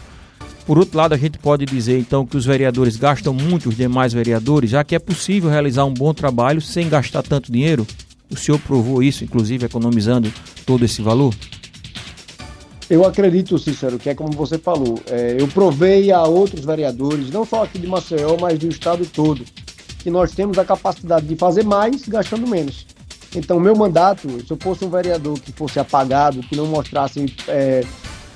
por 0.65 0.77
outro 0.77 0.97
lado, 0.97 1.13
a 1.13 1.17
gente 1.17 1.37
pode 1.37 1.65
dizer 1.65 1.99
então 1.99 2.25
que 2.25 2.37
os 2.37 2.45
vereadores 2.45 2.95
gastam 2.95 3.33
muito, 3.33 3.67
os 3.67 3.75
demais 3.75 4.13
vereadores, 4.13 4.69
já 4.69 4.83
que 4.83 4.95
é 4.95 4.99
possível 4.99 5.49
realizar 5.49 5.83
um 5.83 5.93
bom 5.93 6.13
trabalho 6.13 6.61
sem 6.61 6.87
gastar 6.87 7.21
tanto 7.21 7.51
dinheiro? 7.51 7.85
O 8.29 8.37
senhor 8.37 8.57
provou 8.59 9.03
isso, 9.03 9.25
inclusive 9.25 9.65
economizando 9.65 10.31
todo 10.65 10.85
esse 10.85 11.01
valor? 11.01 11.33
Eu 12.89 13.05
acredito, 13.05 13.59
Cícero, 13.59 13.99
que 13.99 14.09
é 14.09 14.15
como 14.15 14.31
você 14.31 14.57
falou. 14.57 15.01
É, 15.07 15.35
eu 15.37 15.47
provei 15.49 16.11
a 16.11 16.23
outros 16.23 16.63
vereadores, 16.63 17.29
não 17.29 17.45
só 17.45 17.63
aqui 17.63 17.77
de 17.77 17.87
Maceió, 17.87 18.37
mas 18.39 18.57
do 18.57 18.69
estado 18.69 19.05
todo, 19.05 19.43
que 20.03 20.11
nós 20.11 20.31
temos 20.31 20.59
a 20.59 20.65
capacidade 20.65 21.25
de 21.25 21.35
fazer 21.37 21.63
mais 21.63 22.05
gastando 22.07 22.45
menos. 22.45 22.85
Então, 23.33 23.59
meu 23.59 23.75
mandato, 23.75 24.27
se 24.45 24.51
eu 24.51 24.57
fosse 24.61 24.83
um 24.83 24.89
vereador 24.89 25.39
que 25.39 25.51
fosse 25.53 25.79
apagado, 25.79 26.41
que 26.41 26.55
não 26.55 26.67
mostrasse 26.67 27.33
é, 27.47 27.83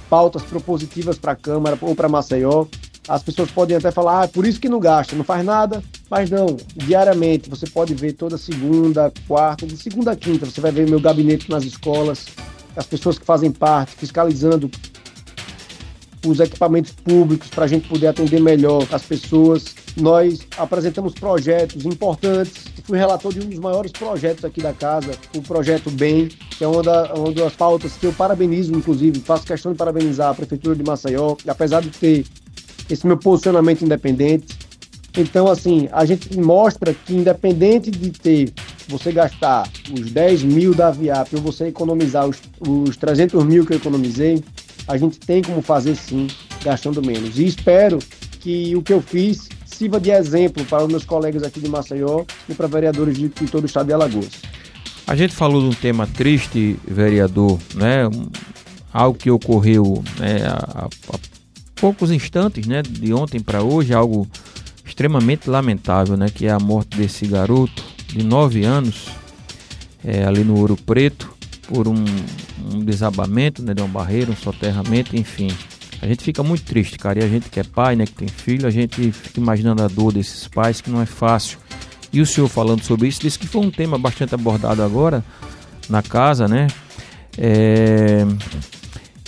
pautas 0.10 0.42
propositivas 0.44 1.18
para 1.18 1.34
a 1.34 1.36
Câmara 1.36 1.78
ou 1.82 1.94
para 1.94 2.08
Maceió, 2.08 2.66
as 3.08 3.22
pessoas 3.22 3.52
podem 3.52 3.76
até 3.78 3.92
falar, 3.92 4.22
ah, 4.22 4.24
é 4.24 4.28
por 4.28 4.46
isso 4.46 4.60
que 4.60 4.70
não 4.70 4.80
gasta, 4.80 5.16
não 5.16 5.24
faz 5.24 5.46
nada, 5.46 5.84
mas 6.10 6.30
não, 6.30 6.58
diariamente, 6.76 7.50
você 7.50 7.68
pode 7.68 7.94
ver 7.94 8.14
toda 8.14 8.38
segunda, 8.38 9.12
quarta, 9.28 9.68
de 9.68 9.78
segunda 9.78 10.12
a 10.12 10.16
quinta, 10.16 10.46
você 10.46 10.60
vai 10.60 10.72
ver 10.72 10.90
meu 10.90 11.00
gabinete 11.00 11.50
nas 11.50 11.64
escolas, 11.64 12.26
as 12.76 12.86
pessoas 12.86 13.20
que 13.20 13.26
fazem 13.26 13.52
parte, 13.52 13.92
fiscalizando 13.96 14.70
os 16.28 16.40
equipamentos 16.40 16.92
públicos 16.92 17.50
para 17.50 17.66
a 17.66 17.68
gente 17.68 17.88
poder 17.88 18.08
atender 18.08 18.42
melhor 18.42 18.86
as 18.92 19.04
pessoas. 19.04 19.76
Nós 19.96 20.40
apresentamos 20.58 21.14
projetos 21.14 21.86
importantes. 21.86 22.66
Fui 22.84 22.98
relator 22.98 23.34
de 23.34 23.40
um 23.40 23.50
dos 23.50 23.60
maiores 23.60 23.92
projetos 23.92 24.46
aqui 24.46 24.62
da 24.62 24.74
casa, 24.74 25.12
o 25.36 25.42
projeto 25.42 25.90
Bem, 25.92 26.28
que 26.28 26.64
é 26.64 26.68
uma, 26.68 26.84
da, 26.84 27.14
uma 27.14 27.32
das 27.32 27.54
pautas 27.54 27.94
que 27.94 28.06
eu 28.06 28.14
parabenizo, 28.14 28.72
inclusive, 28.74 29.20
faço 29.20 29.46
questão 29.46 29.72
de 29.72 29.78
parabenizar 29.78 30.30
a 30.30 30.34
Prefeitura 30.34 30.76
de 30.76 30.84
Maceió, 30.84 31.36
apesar 31.48 31.82
de 31.82 31.90
ter 31.90 32.26
esse 32.90 33.06
meu 33.06 33.18
posicionamento 33.18 33.84
independente. 33.84 34.58
Então, 35.18 35.48
assim, 35.48 35.90
a 35.92 36.06
gente 36.06 36.40
mostra 36.40 36.94
que 36.94 37.14
independente 37.14 37.90
de 37.90 38.12
ter 38.12 38.54
você 38.88 39.12
gastar 39.12 39.70
os 39.92 40.12
10 40.12 40.44
mil 40.44 40.74
da 40.74 40.92
Viap 40.92 41.34
ou 41.36 41.42
você 41.42 41.68
economizar 41.68 42.28
os, 42.28 42.38
os 42.60 42.96
300 42.96 43.44
mil 43.44 43.66
que 43.66 43.74
eu 43.74 43.78
economizei, 43.78 44.44
a 44.88 44.98
gente 44.98 45.20
tem 45.20 45.42
como 45.42 45.62
fazer 45.62 45.96
sim, 45.96 46.28
gastando 46.64 47.02
menos. 47.02 47.38
E 47.38 47.46
espero 47.46 48.00
que 48.40 48.76
o 48.76 48.82
que 48.82 48.94
eu 48.94 49.02
fiz 49.02 49.50
sirva 49.66 50.00
de 50.00 50.12
exemplo 50.12 50.64
para 50.66 50.84
os 50.84 50.90
meus 50.90 51.06
colegas 51.06 51.44
aqui 51.44 51.60
de 51.60 51.70
Maceió 51.70 52.24
e 52.48 52.54
para 52.54 52.68
vereadores 52.68 53.18
de, 53.18 53.28
de 53.28 53.46
todo 53.48 53.64
o 53.64 53.68
estado 53.68 53.88
de 53.88 53.94
Alagoas. 53.94 54.32
A 55.06 55.16
gente 55.16 55.34
falou 55.34 55.62
de 55.62 55.68
um 55.68 55.74
tema 55.74 56.08
triste, 56.08 56.78
vereador, 56.86 57.60
né? 57.76 58.10
algo 58.92 59.18
que 59.18 59.30
ocorreu 59.30 60.04
né, 60.18 60.46
há, 60.48 60.86
há 60.86 61.20
poucos 61.76 62.12
instantes, 62.12 62.66
né, 62.66 62.82
de 62.82 63.14
ontem 63.14 63.40
para 63.40 63.62
hoje, 63.62 63.94
algo 63.94 64.28
extremamente 64.84 65.50
lamentável, 65.50 66.18
né, 66.18 66.28
que 66.34 66.48
é 66.48 66.52
a 66.52 66.60
morte 66.60 66.98
desse 66.98 67.28
garoto 67.28 67.84
de 68.08 68.24
9 68.24 68.64
anos 68.66 69.10
é, 70.04 70.26
ali 70.26 70.44
no 70.44 70.58
Ouro 70.58 70.76
Preto 70.76 71.37
por 71.68 71.88
um, 71.88 72.06
um 72.74 72.80
desabamento, 72.84 73.62
né, 73.62 73.74
de 73.74 73.82
uma 73.82 73.88
barreira, 73.88 74.32
um 74.32 74.36
soterramento, 74.36 75.16
enfim. 75.16 75.50
A 76.02 76.08
gente 76.08 76.24
fica 76.24 76.44
muito 76.44 76.64
triste, 76.64 76.98
cara. 76.98 77.20
E 77.20 77.24
a 77.24 77.28
gente 77.28 77.50
que 77.50 77.60
é 77.60 77.64
pai, 77.64 77.96
né, 77.96 78.06
que 78.06 78.14
tem 78.14 78.28
filho, 78.28 78.68
a 78.68 78.72
gente 78.72 79.12
fica 79.12 79.40
imaginando 79.40 79.84
a 79.84 79.88
dor 79.88 80.14
desses 80.14 80.48
pais, 80.48 80.82
que 80.82 80.90
não 80.90 81.02
é 81.02 81.06
fácil. 81.06 81.60
E 82.12 82.22
o 82.22 82.26
senhor 82.26 82.48
falando 82.48 82.84
sobre 82.84 83.08
isso, 83.08 83.22
disse 83.22 83.38
que 83.38 83.48
foi 83.48 83.62
um 83.62 83.72
tema 83.72 83.98
bastante 83.98 84.34
abordado 84.34 84.82
agora 84.82 85.24
na 85.90 86.02
casa, 86.02 86.48
né? 86.48 86.68
É... 87.38 88.26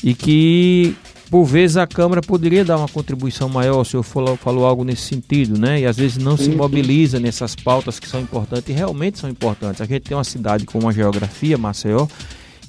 E 0.02 0.14
que 0.14 0.96
por 1.30 1.46
vezes 1.46 1.78
a 1.78 1.86
Câmara 1.86 2.22
poderia 2.22 2.66
dar 2.66 2.78
uma 2.78 2.88
contribuição 2.88 3.48
maior, 3.48 3.82
o 3.82 3.86
senhor 3.86 4.04
falou, 4.04 4.36
falou 4.36 4.66
algo 4.66 4.84
nesse 4.84 5.04
sentido, 5.04 5.60
né? 5.60 5.82
E 5.82 5.86
às 5.86 5.98
vezes 5.98 6.18
não 6.18 6.36
se 6.36 6.50
mobiliza 6.50 7.20
nessas 7.20 7.56
pautas 7.56 8.00
que 8.00 8.08
são 8.08 8.20
importantes 8.20 8.68
e 8.70 8.74
realmente 8.74 9.20
são 9.20 9.30
importantes. 9.30 9.80
A 9.80 9.86
gente 9.86 10.02
tem 10.02 10.18
uma 10.18 10.24
cidade 10.24 10.66
com 10.66 10.80
uma 10.80 10.92
geografia, 10.92 11.58
Maceió, 11.58 12.08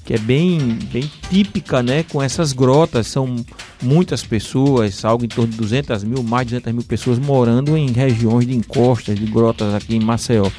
que 0.05 0.13
é 0.13 0.17
bem, 0.19 0.59
bem 0.91 1.09
típica, 1.29 1.81
né? 1.81 2.03
Com 2.03 2.21
essas 2.21 2.53
grotas, 2.53 3.07
são 3.07 3.35
muitas 3.81 4.23
pessoas, 4.23 5.03
algo 5.03 5.25
em 5.25 5.27
torno 5.27 5.51
de 5.51 5.57
200 5.57 6.03
mil, 6.03 6.21
mais 6.21 6.45
de 6.45 6.51
200 6.51 6.73
mil 6.73 6.83
pessoas 6.83 7.17
morando 7.17 7.75
em 7.75 7.91
regiões 7.91 8.45
de 8.45 8.55
encostas, 8.55 9.17
de 9.17 9.25
grotas 9.25 9.73
aqui 9.73 9.95
em 9.95 9.99
Maceió. 9.99 10.49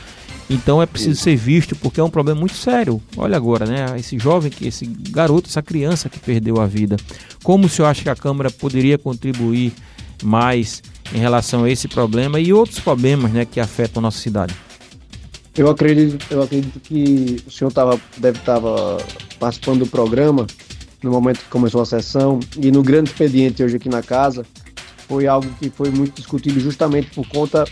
Então 0.53 0.83
é 0.83 0.87
preciso 0.87 1.19
ser 1.19 1.35
visto 1.35 1.75
porque 1.75 1.99
é 1.99 2.05
um 2.05 2.11
problema 2.11 2.39
muito 2.39 2.55
sério. 2.55 3.01
Olha 3.17 3.37
agora, 3.37 3.65
né? 3.65 3.99
Esse 3.99 4.19
jovem, 4.19 4.53
esse 4.61 4.85
garoto, 4.85 5.49
essa 5.49 5.63
criança 5.63 6.11
que 6.11 6.19
perdeu 6.19 6.61
a 6.61 6.67
vida. 6.67 6.97
Como 7.43 7.67
o 7.67 7.69
senhor 7.71 7.89
acha 7.89 8.03
que 8.03 8.11
a 8.11 8.15
Câmara 8.15 8.51
poderia 8.51 8.99
contribuir 8.99 9.73
mais 10.23 10.83
em 11.15 11.19
relação 11.19 11.65
a 11.65 11.71
esse 11.71 11.89
problema 11.89 12.39
e 12.39 12.53
outros 12.53 12.79
problemas, 12.81 13.33
né, 13.33 13.47
que 13.47 13.61
afetam 13.61 14.01
a 14.01 14.03
nossa 14.03 14.19
cidade? 14.19 14.55
Eu 15.57 15.71
acredito, 15.71 16.25
eu 16.31 16.43
acredito 16.43 16.81
que 16.81 17.43
o 17.47 17.51
senhor 17.51 17.73
tava, 17.73 17.99
deve 18.19 18.39
estar 18.39 18.61
participando 19.39 19.81
do 19.81 19.87
programa 19.87 20.47
no 21.03 21.11
momento 21.11 21.39
que 21.39 21.49
começou 21.49 21.81
a 21.81 21.87
sessão 21.87 22.41
e 22.59 22.71
no 22.71 22.83
grande 22.83 23.11
expediente 23.11 23.63
hoje 23.63 23.77
aqui 23.77 23.89
na 23.89 24.03
casa 24.03 24.47
foi 25.09 25.27
algo 25.27 25.49
que 25.59 25.69
foi 25.69 25.91
muito 25.91 26.15
discutido 26.17 26.61
justamente 26.61 27.11
por 27.11 27.27
conta 27.29 27.65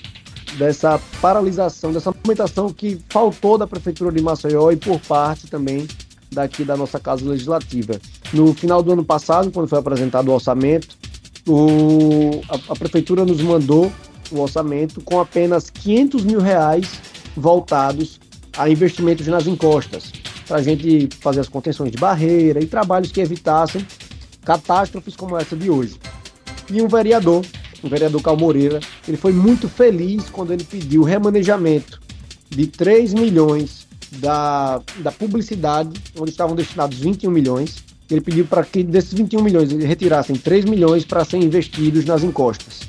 dessa 0.59 1.01
paralisação, 1.21 1.93
dessa 1.93 2.11
movimentação 2.11 2.73
que 2.73 3.01
faltou 3.09 3.57
da 3.57 3.67
Prefeitura 3.67 4.13
de 4.13 4.23
Maceió 4.23 4.71
e 4.71 4.77
por 4.77 4.99
parte 5.01 5.47
também 5.47 5.87
daqui 6.31 6.65
da 6.65 6.77
nossa 6.77 6.99
Casa 6.99 7.29
Legislativa. 7.29 8.01
No 8.33 8.55
final 8.55 8.83
do 8.83 8.93
ano 8.93 9.05
passado, 9.05 9.51
quando 9.51 9.69
foi 9.69 9.79
apresentado 9.79 10.29
o 10.29 10.35
orçamento, 10.35 10.97
o, 11.47 12.41
a, 12.49 12.73
a 12.73 12.77
Prefeitura 12.77 13.25
nos 13.25 13.41
mandou 13.41 13.91
o 14.31 14.41
orçamento 14.41 15.01
com 15.01 15.21
apenas 15.21 15.71
500 15.71 16.25
mil 16.25 16.41
reais 16.41 17.01
voltados 17.37 18.21
a 18.57 18.69
investimentos 18.69 19.27
nas 19.27 19.47
encostas, 19.47 20.13
para 20.47 20.59
a 20.59 20.63
gente 20.63 21.09
fazer 21.21 21.41
as 21.41 21.49
contenções 21.49 21.91
de 21.91 21.99
barreira 21.99 22.63
e 22.63 22.67
trabalhos 22.67 23.13
que 23.13 23.21
evitassem 23.21 23.87
catástrofes 24.45 25.17
como 25.17 25.37
essa 25.37 25.57
de 25.57 25.71
hoje. 25.71 25.97
E 26.71 26.81
um 26.83 26.89
vereador 26.89 27.45
o 27.83 27.89
vereador 27.89 28.23
Cal 28.23 28.37
Moreira, 28.37 28.81
ele 29.07 29.17
foi 29.17 29.33
muito 29.33 29.69
feliz 29.69 30.29
quando 30.31 30.53
ele 30.53 30.65
pediu 30.65 31.03
o 31.03 31.05
remanejamento 31.05 32.01
de 32.49 32.67
3 32.67 33.15
milhões 33.15 33.87
da, 34.13 34.81
da 34.99 35.13
publicidade, 35.13 36.01
onde 36.19 36.31
estavam 36.31 36.57
destinados 36.57 36.99
21 36.99 37.31
milhões. 37.31 37.85
Ele 38.11 38.21
pediu 38.21 38.45
para 38.45 38.65
que 38.65 38.83
desses 38.83 39.13
21 39.13 39.43
milhões 39.43 39.71
eles 39.71 39.85
retirassem 39.85 40.35
3 40.35 40.65
milhões 40.65 41.05
para 41.05 41.25
serem 41.25 41.47
investidos 41.47 42.05
nas 42.05 42.25
encostas. 42.25 42.81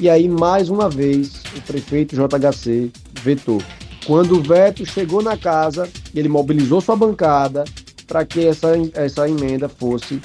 E 0.00 0.08
aí, 0.08 0.28
mais 0.28 0.68
uma 0.68 0.88
vez, 0.88 1.42
o 1.56 1.60
prefeito 1.62 2.14
JHC 2.14 2.92
vetou. 3.20 3.60
Quando 4.06 4.38
o 4.38 4.42
veto 4.42 4.86
chegou 4.86 5.20
na 5.20 5.36
casa, 5.36 5.88
ele 6.14 6.28
mobilizou 6.28 6.80
sua 6.80 6.94
bancada 6.94 7.64
para 8.06 8.24
que 8.24 8.46
essa, 8.46 8.68
essa 8.94 9.28
emenda 9.28 9.68
fosse 9.68 10.20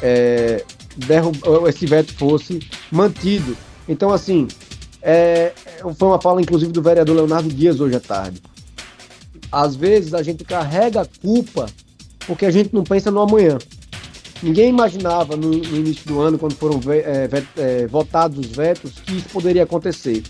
é, 0.00 0.64
esse 1.68 1.86
veto 1.86 2.14
fosse 2.14 2.60
mantido. 2.90 3.56
Então, 3.88 4.12
assim, 4.12 4.48
é, 5.02 5.52
foi 5.96 6.08
uma 6.08 6.20
fala, 6.20 6.40
inclusive, 6.40 6.72
do 6.72 6.82
vereador 6.82 7.16
Leonardo 7.16 7.48
Dias 7.48 7.80
hoje 7.80 7.96
à 7.96 8.00
tarde. 8.00 8.42
Às 9.50 9.76
vezes 9.76 10.14
a 10.14 10.22
gente 10.22 10.44
carrega 10.44 11.02
a 11.02 11.06
culpa 11.06 11.66
porque 12.26 12.44
a 12.44 12.50
gente 12.50 12.74
não 12.74 12.82
pensa 12.82 13.10
no 13.10 13.20
amanhã. 13.20 13.58
Ninguém 14.42 14.68
imaginava 14.68 15.36
no, 15.36 15.48
no 15.48 15.76
início 15.76 16.06
do 16.06 16.20
ano, 16.20 16.38
quando 16.38 16.54
foram 16.54 16.80
é, 16.90 17.28
é, 17.56 17.86
votados 17.86 18.38
os 18.38 18.54
vetos, 18.54 18.92
que 19.06 19.16
isso 19.16 19.28
poderia 19.28 19.62
acontecer. 19.62 20.22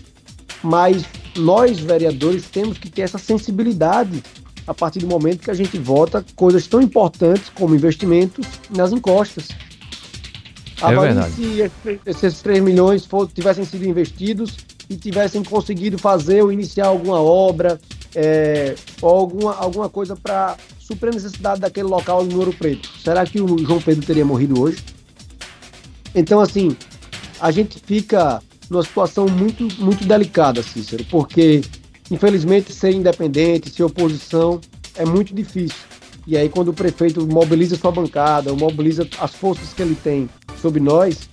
Mas 0.63 1.03
nós, 1.35 1.79
vereadores, 1.79 2.45
temos 2.49 2.77
que 2.77 2.89
ter 2.89 3.01
essa 3.01 3.17
sensibilidade 3.17 4.23
a 4.65 4.73
partir 4.73 4.99
do 4.99 5.07
momento 5.07 5.43
que 5.43 5.51
a 5.51 5.53
gente 5.53 5.77
vota 5.77 6.25
coisas 6.35 6.67
tão 6.67 6.81
importantes 6.81 7.49
como 7.49 7.75
investimentos 7.75 8.45
nas 8.69 8.91
encostas. 8.91 9.47
Avalie 10.81 11.61
é 11.61 11.69
se 11.69 11.99
esses 12.05 12.41
3 12.41 12.61
milhões 12.61 13.05
for, 13.05 13.27
tivessem 13.27 13.65
sido 13.65 13.85
investidos 13.85 14.57
e 14.89 14.95
tivessem 14.95 15.43
conseguido 15.43 15.97
fazer 15.97 16.43
ou 16.43 16.51
iniciar 16.51 16.87
alguma 16.87 17.19
obra 17.19 17.79
é, 18.15 18.75
ou 19.01 19.09
alguma, 19.09 19.55
alguma 19.55 19.89
coisa 19.89 20.15
para 20.15 20.55
suprir 20.79 21.11
a 21.11 21.15
necessidade 21.15 21.61
daquele 21.61 21.87
local 21.87 22.23
no 22.23 22.37
Ouro 22.39 22.53
Preto. 22.53 22.89
Será 23.03 23.25
que 23.25 23.41
o 23.41 23.57
João 23.59 23.81
Pedro 23.81 24.05
teria 24.05 24.25
morrido 24.25 24.61
hoje? 24.61 24.83
Então, 26.15 26.39
assim, 26.39 26.75
a 27.39 27.51
gente 27.51 27.79
fica 27.79 28.41
numa 28.69 28.83
situação 28.83 29.27
muito, 29.27 29.67
muito 29.81 30.05
delicada, 30.05 30.63
Cícero, 30.63 31.05
porque, 31.05 31.61
infelizmente, 32.09 32.73
ser 32.73 32.91
independente, 32.91 33.69
ser 33.69 33.83
oposição, 33.83 34.61
é 34.95 35.05
muito 35.05 35.33
difícil. 35.33 35.77
E 36.25 36.35
aí, 36.35 36.49
quando 36.49 36.69
o 36.69 36.73
prefeito 36.73 37.25
mobiliza 37.25 37.77
sua 37.77 37.91
bancada, 37.91 38.51
ou 38.51 38.57
mobiliza 38.57 39.07
as 39.19 39.33
forças 39.33 39.73
que 39.73 39.81
ele 39.81 39.95
tem 39.95 40.29
sobre 40.67 40.81
nós, 40.81 41.29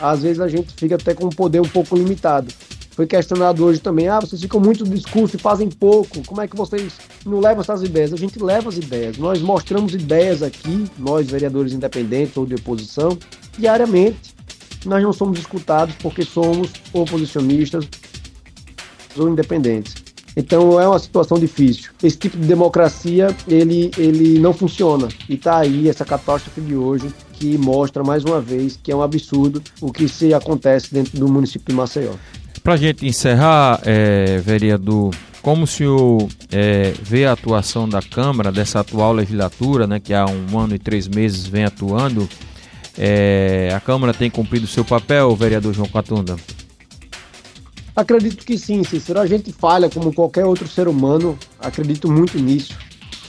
às 0.00 0.22
vezes 0.22 0.40
a 0.40 0.48
gente 0.48 0.74
fica 0.74 0.96
até 0.96 1.14
com 1.14 1.26
um 1.26 1.30
poder 1.30 1.60
um 1.60 1.68
pouco 1.68 1.96
limitado. 1.96 2.52
Foi 2.90 3.06
questionado 3.06 3.64
hoje 3.64 3.80
também, 3.80 4.08
ah, 4.08 4.20
vocês 4.20 4.40
ficam 4.40 4.60
muito 4.60 4.84
no 4.84 4.94
discurso 4.94 5.34
e 5.34 5.38
fazem 5.38 5.68
pouco, 5.68 6.22
como 6.24 6.40
é 6.40 6.46
que 6.46 6.56
vocês 6.56 6.92
não 7.26 7.40
levam 7.40 7.62
essas 7.62 7.82
ideias? 7.82 8.12
A 8.12 8.16
gente 8.16 8.38
leva 8.40 8.68
as 8.68 8.76
ideias, 8.76 9.16
nós 9.16 9.40
mostramos 9.40 9.94
ideias 9.94 10.42
aqui, 10.42 10.84
nós 10.98 11.28
vereadores 11.28 11.72
independentes 11.72 12.36
ou 12.36 12.46
de 12.46 12.54
oposição, 12.54 13.18
diariamente. 13.58 14.34
Nós 14.84 15.02
não 15.02 15.14
somos 15.14 15.38
escutados 15.38 15.94
porque 16.02 16.22
somos 16.22 16.70
oposicionistas 16.92 17.88
ou 19.16 19.28
independentes. 19.30 20.03
Então 20.36 20.80
é 20.80 20.88
uma 20.88 20.98
situação 20.98 21.38
difícil. 21.38 21.90
Esse 22.02 22.16
tipo 22.16 22.36
de 22.36 22.46
democracia, 22.46 23.34
ele, 23.46 23.90
ele 23.96 24.38
não 24.38 24.52
funciona. 24.52 25.08
E 25.28 25.34
está 25.34 25.58
aí 25.58 25.88
essa 25.88 26.04
catástrofe 26.04 26.60
de 26.60 26.74
hoje 26.74 27.06
que 27.32 27.56
mostra 27.58 28.02
mais 28.02 28.24
uma 28.24 28.40
vez 28.40 28.78
que 28.80 28.90
é 28.90 28.96
um 28.96 29.02
absurdo 29.02 29.62
o 29.80 29.92
que 29.92 30.08
se 30.08 30.32
acontece 30.32 30.92
dentro 30.92 31.18
do 31.18 31.28
município 31.28 31.66
de 31.68 31.74
Maceió. 31.74 32.12
Para 32.62 32.74
a 32.74 32.76
gente 32.76 33.06
encerrar, 33.06 33.80
é, 33.84 34.38
vereador, 34.38 35.14
como 35.42 35.64
o 35.64 35.66
senhor 35.66 36.26
é, 36.50 36.94
vê 37.02 37.26
a 37.26 37.32
atuação 37.32 37.86
da 37.86 38.00
Câmara, 38.00 38.50
dessa 38.50 38.80
atual 38.80 39.12
legislatura, 39.12 39.86
né, 39.86 40.00
que 40.00 40.14
há 40.14 40.24
um 40.24 40.58
ano 40.58 40.74
e 40.74 40.78
três 40.78 41.06
meses 41.06 41.46
vem 41.46 41.64
atuando, 41.64 42.26
é, 42.96 43.70
a 43.76 43.80
Câmara 43.80 44.14
tem 44.14 44.30
cumprido 44.30 44.64
o 44.64 44.68
seu 44.68 44.84
papel, 44.84 45.36
vereador 45.36 45.74
João 45.74 45.88
Catunda? 45.88 46.36
Acredito 47.96 48.44
que 48.44 48.58
sim, 48.58 48.82
Cícero. 48.82 49.20
A 49.20 49.26
gente 49.26 49.52
falha 49.52 49.88
como 49.88 50.12
qualquer 50.12 50.44
outro 50.44 50.66
ser 50.66 50.88
humano, 50.88 51.38
acredito 51.60 52.10
muito 52.10 52.38
nisso. 52.38 52.76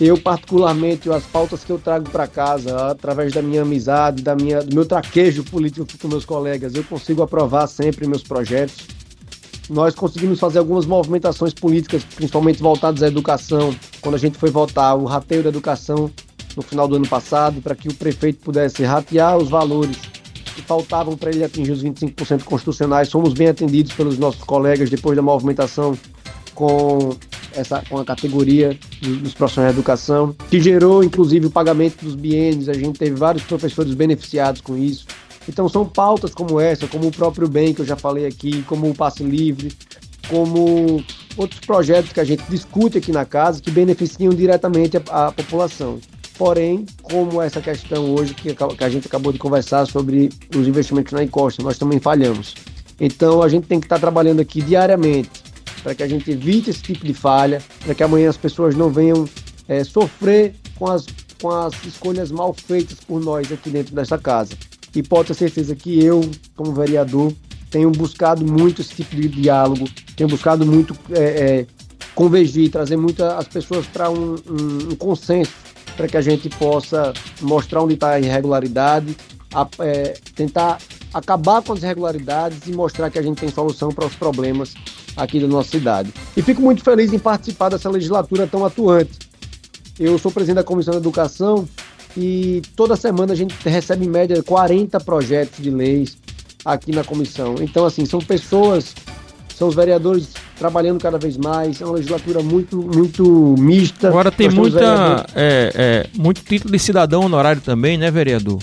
Eu, 0.02 0.18
particularmente, 0.18 1.10
as 1.10 1.24
pautas 1.24 1.64
que 1.64 1.72
eu 1.72 1.78
trago 1.78 2.10
para 2.10 2.28
casa, 2.28 2.90
através 2.90 3.32
da 3.32 3.42
minha 3.42 3.62
amizade, 3.62 4.22
da 4.22 4.36
minha, 4.36 4.62
do 4.62 4.76
meu 4.76 4.86
traquejo 4.86 5.44
político 5.44 5.88
com 6.02 6.08
meus 6.08 6.26
colegas, 6.26 6.76
eu 6.76 6.84
consigo 6.84 7.22
aprovar 7.22 7.68
sempre 7.68 8.08
meus 8.08 8.24
projetos. 8.24 8.88
Nós 9.70 9.96
conseguimos 9.96 10.40
fazer 10.40 10.60
algumas 10.60 10.86
movimentações 10.86 11.54
políticas, 11.54 12.04
principalmente 12.04 12.62
voltadas 12.62 13.04
à 13.04 13.08
educação. 13.08 13.74
Quando 14.02 14.16
a 14.16 14.20
gente 14.20 14.38
foi 14.38 14.50
votar 14.50 14.98
o 14.98 15.06
rateio 15.06 15.44
da 15.44 15.50
educação 15.50 16.12
no 16.58 16.62
final 16.62 16.88
do 16.88 16.96
ano 16.96 17.08
passado, 17.08 17.62
para 17.62 17.76
que 17.76 17.88
o 17.88 17.94
prefeito 17.94 18.40
pudesse 18.40 18.84
ratear 18.84 19.38
os 19.38 19.50
valores 19.50 19.98
que 20.56 20.62
faltavam 20.62 21.18
para 21.18 21.30
ele 21.30 21.44
atingir 21.44 21.72
os 21.72 21.84
25% 21.84 22.44
constitucionais, 22.44 23.12
fomos 23.12 23.34
bem 23.34 23.48
atendidos 23.48 23.94
pelos 23.94 24.18
nossos 24.18 24.44
colegas 24.44 24.90
depois 24.90 25.16
da 25.16 25.22
movimentação 25.22 25.98
com 26.54 27.16
essa 27.54 27.84
com 27.90 28.00
a 28.00 28.06
categoria 28.06 28.78
dos 29.02 29.34
profissionais 29.34 29.74
de 29.74 29.80
educação, 29.80 30.36
que 30.50 30.60
gerou 30.60 31.04
inclusive 31.04 31.48
o 31.48 31.52
pagamento 31.52 32.04
dos 32.04 32.16
biênios. 32.16 32.70
A 32.70 32.74
gente 32.74 32.98
teve 32.98 33.16
vários 33.16 33.44
professores 33.44 33.94
beneficiados 33.94 34.62
com 34.62 34.78
isso. 34.78 35.06
Então 35.48 35.70
são 35.70 35.86
pautas 35.86 36.34
como 36.34 36.60
essa, 36.60 36.88
como 36.88 37.08
o 37.08 37.12
próprio 37.12 37.48
bem 37.48 37.74
que 37.74 37.82
eu 37.82 37.86
já 37.86 37.96
falei 37.96 38.26
aqui, 38.26 38.64
como 38.64 38.90
o 38.90 38.96
passe 38.96 39.24
livre, 39.24 39.72
como 40.28 41.04
outros 41.38 41.60
projetos 41.60 42.12
que 42.12 42.20
a 42.20 42.24
gente 42.24 42.44
discute 42.50 42.98
aqui 42.98 43.12
na 43.12 43.26
casa 43.26 43.62
que 43.62 43.70
beneficiam 43.70 44.34
diretamente 44.34 44.98
a, 44.98 45.28
a 45.28 45.32
população. 45.32 46.00
Porém, 46.38 46.86
como 47.02 47.42
essa 47.42 47.62
questão 47.62 48.14
hoje 48.14 48.34
que, 48.34 48.54
que 48.54 48.84
a 48.84 48.90
gente 48.90 49.08
acabou 49.08 49.32
de 49.32 49.40
conversar 49.40 49.86
sobre 49.86 50.30
os 50.56 50.68
investimentos 50.68 51.14
na 51.14 51.24
encosta, 51.24 51.64
nós 51.64 51.78
também 51.78 52.00
falhamos. 52.00 52.56
Então 53.00 53.42
a 53.42 53.50
gente 53.50 53.68
tem 53.68 53.80
que 53.80 53.86
estar 53.86 54.00
trabalhando 54.00 54.42
aqui 54.42 54.62
diariamente 54.62 55.30
para 55.82 55.94
que 55.94 56.04
a 56.04 56.08
gente 56.08 56.32
evite 56.32 56.72
esse 56.72 56.82
tipo 56.82 57.06
de 57.06 57.14
falha, 57.14 57.62
para 57.84 57.94
que 57.94 58.02
amanhã 58.02 58.30
as 58.30 58.38
pessoas 58.38 58.76
não 58.76 58.90
venham 58.90 59.30
é, 59.68 59.84
sofrer 59.84 60.56
com 60.76 60.88
as, 60.88 61.06
com 61.40 61.50
as 61.50 61.74
escolhas 61.86 62.32
mal 62.32 62.54
feitas 62.54 63.00
por 63.00 63.24
nós 63.24 63.52
aqui 63.52 63.70
dentro 63.70 63.94
dessa 63.94 64.18
casa. 64.18 64.54
E 64.96 65.04
pode 65.04 65.28
ter 65.28 65.36
certeza 65.36 65.76
que 65.76 66.04
eu, 66.04 66.22
como 66.56 66.74
vereador, 66.74 67.32
tenho 67.70 67.92
buscado 67.92 68.46
muito 68.46 68.82
esse 68.82 68.96
tipo 68.96 69.16
de 69.16 69.28
diálogo, 69.28 69.88
tenho 70.16 70.30
buscado 70.30 70.66
muito 70.66 70.98
é, 71.12 71.20
é, 71.20 71.66
convergir, 72.16 72.72
trazer 72.72 72.96
muito 72.96 73.24
as 73.24 73.48
pessoas 73.48 73.86
para 73.86 74.10
um, 74.10 74.36
um, 74.50 74.92
um, 74.92 74.96
consenso, 74.96 75.52
para 75.96 76.08
que 76.08 76.18
a 76.18 76.22
gente 76.22 76.50
possa 76.50 77.14
mostrar 77.42 77.82
onde 77.82 77.94
está 77.94 78.12
a 78.12 78.20
irregularidade, 78.20 79.16
a, 79.54 79.68
é, 79.80 80.14
tentar 80.36 80.78
acabar 81.14 81.62
com 81.62 81.74
as 81.74 81.82
irregularidades 81.82 82.68
e 82.68 82.72
mostrar 82.72 83.10
que 83.10 83.18
a 83.18 83.22
gente 83.22 83.40
tem 83.40 83.50
solução 83.50 83.90
para 83.90 84.06
os 84.06 84.16
problemas 84.16 84.74
aqui 85.16 85.40
da 85.40 85.48
nossa 85.48 85.70
cidade. 85.70 86.14
E 86.36 86.42
fico 86.42 86.62
muito 86.62 86.84
feliz 86.84 87.14
em 87.14 87.20
participar 87.20 87.70
dessa 87.70 87.90
legislatura 87.90 88.48
tão 88.48 88.66
atuante. 88.66 89.18
Eu 89.98 90.20
sou 90.20 90.30
presidente 90.32 90.58
da 90.58 90.64
Comissão 90.64 90.92
de 90.92 91.00
Educação 91.00 91.68
e 92.18 92.62
toda 92.76 92.98
semana 92.98 93.34
a 93.34 93.36
gente 93.36 93.56
recebe 93.68 94.06
em 94.06 94.10
média 94.10 94.44
40 94.44 95.00
projetos 95.00 95.64
de 95.64 95.70
leis 95.70 96.18
aqui 96.66 96.92
na 96.92 97.04
comissão. 97.04 97.56
Então, 97.62 97.86
assim, 97.86 98.06
são 98.06 98.20
pessoas, 98.20 98.94
são 99.56 99.70
os 99.70 99.76
vereadores 99.76 100.34
trabalhando 100.58 101.00
cada 101.00 101.18
vez 101.18 101.38
mais, 101.38 101.82
é 101.82 101.86
uma 101.86 101.96
legislatura 101.96 102.42
muito, 102.42 102.78
muito 102.78 103.56
mista. 103.60 104.08
Agora 104.08 104.32
tem 104.32 104.50
muita, 104.50 105.26
é, 105.36 105.72
é, 105.76 106.08
muito 106.18 106.42
título 106.42 106.72
de 106.72 106.80
cidadão 106.80 107.24
honorário 107.24 107.62
também, 107.62 107.98
né, 107.98 108.10
vereador? 108.10 108.60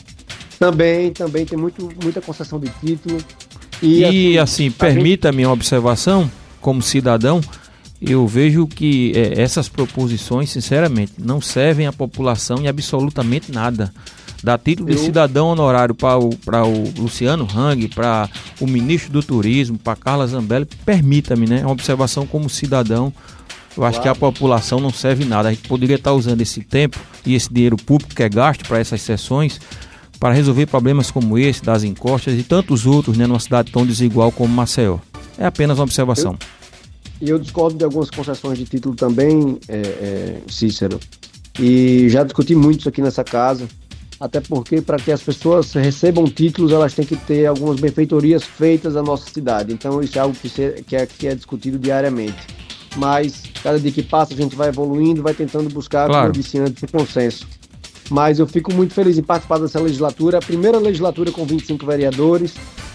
Também, 0.59 1.13
também 1.13 1.45
tem 1.45 1.59
muito, 1.59 1.89
muita 2.03 2.21
concessão 2.21 2.59
de 2.59 2.71
título. 2.81 3.19
E, 3.83 3.99
e 3.99 4.05
assim, 4.05 4.39
assim 4.39 4.71
permita-me 4.71 5.45
uma 5.45 5.53
observação 5.53 6.31
como 6.61 6.81
cidadão, 6.81 7.41
eu 8.01 8.27
vejo 8.27 8.67
que 8.67 9.13
é, 9.15 9.41
essas 9.43 9.69
proposições, 9.69 10.51
sinceramente, 10.51 11.13
não 11.19 11.41
servem 11.41 11.87
à 11.87 11.93
população 11.93 12.59
em 12.59 12.69
absolutamente 12.69 13.53
nada. 13.53 13.93
Dá 14.43 14.59
título 14.59 14.91
eu... 14.91 14.95
de 14.95 15.01
cidadão 15.01 15.49
honorário 15.49 15.95
para 15.95 16.19
o, 16.19 16.31
o 16.31 17.01
Luciano 17.03 17.47
Hang, 17.55 17.89
para 17.89 18.29
o 18.61 18.67
ministro 18.67 19.13
do 19.13 19.23
Turismo, 19.23 19.79
para 19.79 19.95
Carla 19.97 20.27
Zambelli, 20.27 20.67
permita-me, 20.85 21.47
né? 21.47 21.61
Uma 21.61 21.73
observação 21.73 22.27
como 22.27 22.51
cidadão. 22.51 23.13
Eu 23.77 23.85
acho 23.85 24.01
claro. 24.01 24.03
que 24.03 24.09
a 24.09 24.15
população 24.15 24.81
não 24.81 24.91
serve 24.91 25.25
nada. 25.25 25.49
A 25.49 25.53
gente 25.53 25.67
poderia 25.69 25.97
estar 25.97 26.13
usando 26.13 26.41
esse 26.41 26.61
tempo 26.61 26.99
e 27.25 27.35
esse 27.35 27.53
dinheiro 27.53 27.77
público 27.77 28.15
que 28.15 28.23
é 28.23 28.29
gasto 28.29 28.67
para 28.67 28.79
essas 28.79 29.01
sessões 29.01 29.61
para 30.23 30.35
resolver 30.35 30.67
problemas 30.67 31.11
como 31.11 31.37
esse, 31.37 31.61
das 31.65 31.83
encostas 31.83 32.39
e 32.39 32.45
tantos 32.45 32.87
outros, 32.87 33.17
né, 33.17 33.27
numa 33.27 33.41
cidade 33.41 33.73
tão 33.73 33.85
desigual 33.85 34.31
como 34.31 34.55
Maceió. 34.55 34.99
É 35.37 35.47
apenas 35.47 35.79
uma 35.79 35.83
observação. 35.83 36.39
E 37.21 37.29
eu, 37.29 37.37
eu, 37.37 37.39
discordo 37.41 37.77
de 37.77 37.85
algumas 37.85 38.09
concessões 38.09 38.57
de 38.57 38.65
título 38.65 38.95
também, 38.95 39.59
é, 39.67 39.79
é, 39.79 40.39
Cícero. 40.47 41.01
E 41.59 42.09
já 42.09 42.23
discuti 42.23 42.55
muito 42.55 42.81
isso 42.81 42.89
aqui 42.89 43.03
nessa 43.03 43.25
casa, 43.25 43.67
até 44.23 44.41
porque 44.41 44.81
para 44.81 44.99
que 44.99 45.11
as 45.11 45.21
pessoas 45.21 45.73
recebam 45.73 46.25
títulos, 46.27 46.71
elas 46.71 46.95
têm 46.95 47.05
que 47.05 47.17
ter 47.17 47.45
algumas 47.47 47.81
benfeitorias 47.81 48.45
feitas 48.45 48.95
na 48.95 49.03
nossa 49.03 49.29
cidade. 49.29 49.73
Então 49.73 50.01
isso 50.01 50.17
é 50.17 50.21
algo 50.21 50.33
que, 50.33 50.49
se, 50.49 50.85
que, 50.87 50.95
é, 50.95 51.05
que 51.07 51.27
é 51.27 51.35
discutido 51.35 51.77
diariamente. 51.77 52.39
Mas 52.97 53.43
cada 53.65 53.81
dia 53.81 53.91
que 53.91 54.01
passa 54.01 54.33
a 54.33 54.37
gente 54.37 54.55
vai 54.55 54.69
evoluindo, 54.69 55.25
vai 55.25 55.35
tentando 55.35 55.69
buscar, 55.71 56.07
claro. 56.07 56.13
como 56.13 56.27
eu 56.29 56.33
disse 56.41 56.57
antes, 56.57 56.81
o 56.85 56.87
consenso. 56.87 57.49
Mas 58.09 58.39
eu 58.39 58.47
fico 58.47 58.73
muito 58.73 58.95
feliz 58.95 59.19
em 59.19 59.25
participar 59.25 59.59
dessa 59.59 59.81
legislatura, 59.81 60.39
a 60.39 60.41
primeira 60.43 60.79
legislatura 60.79 61.33
com 61.33 61.45
25 61.45 61.85
vereadores. 61.85 62.55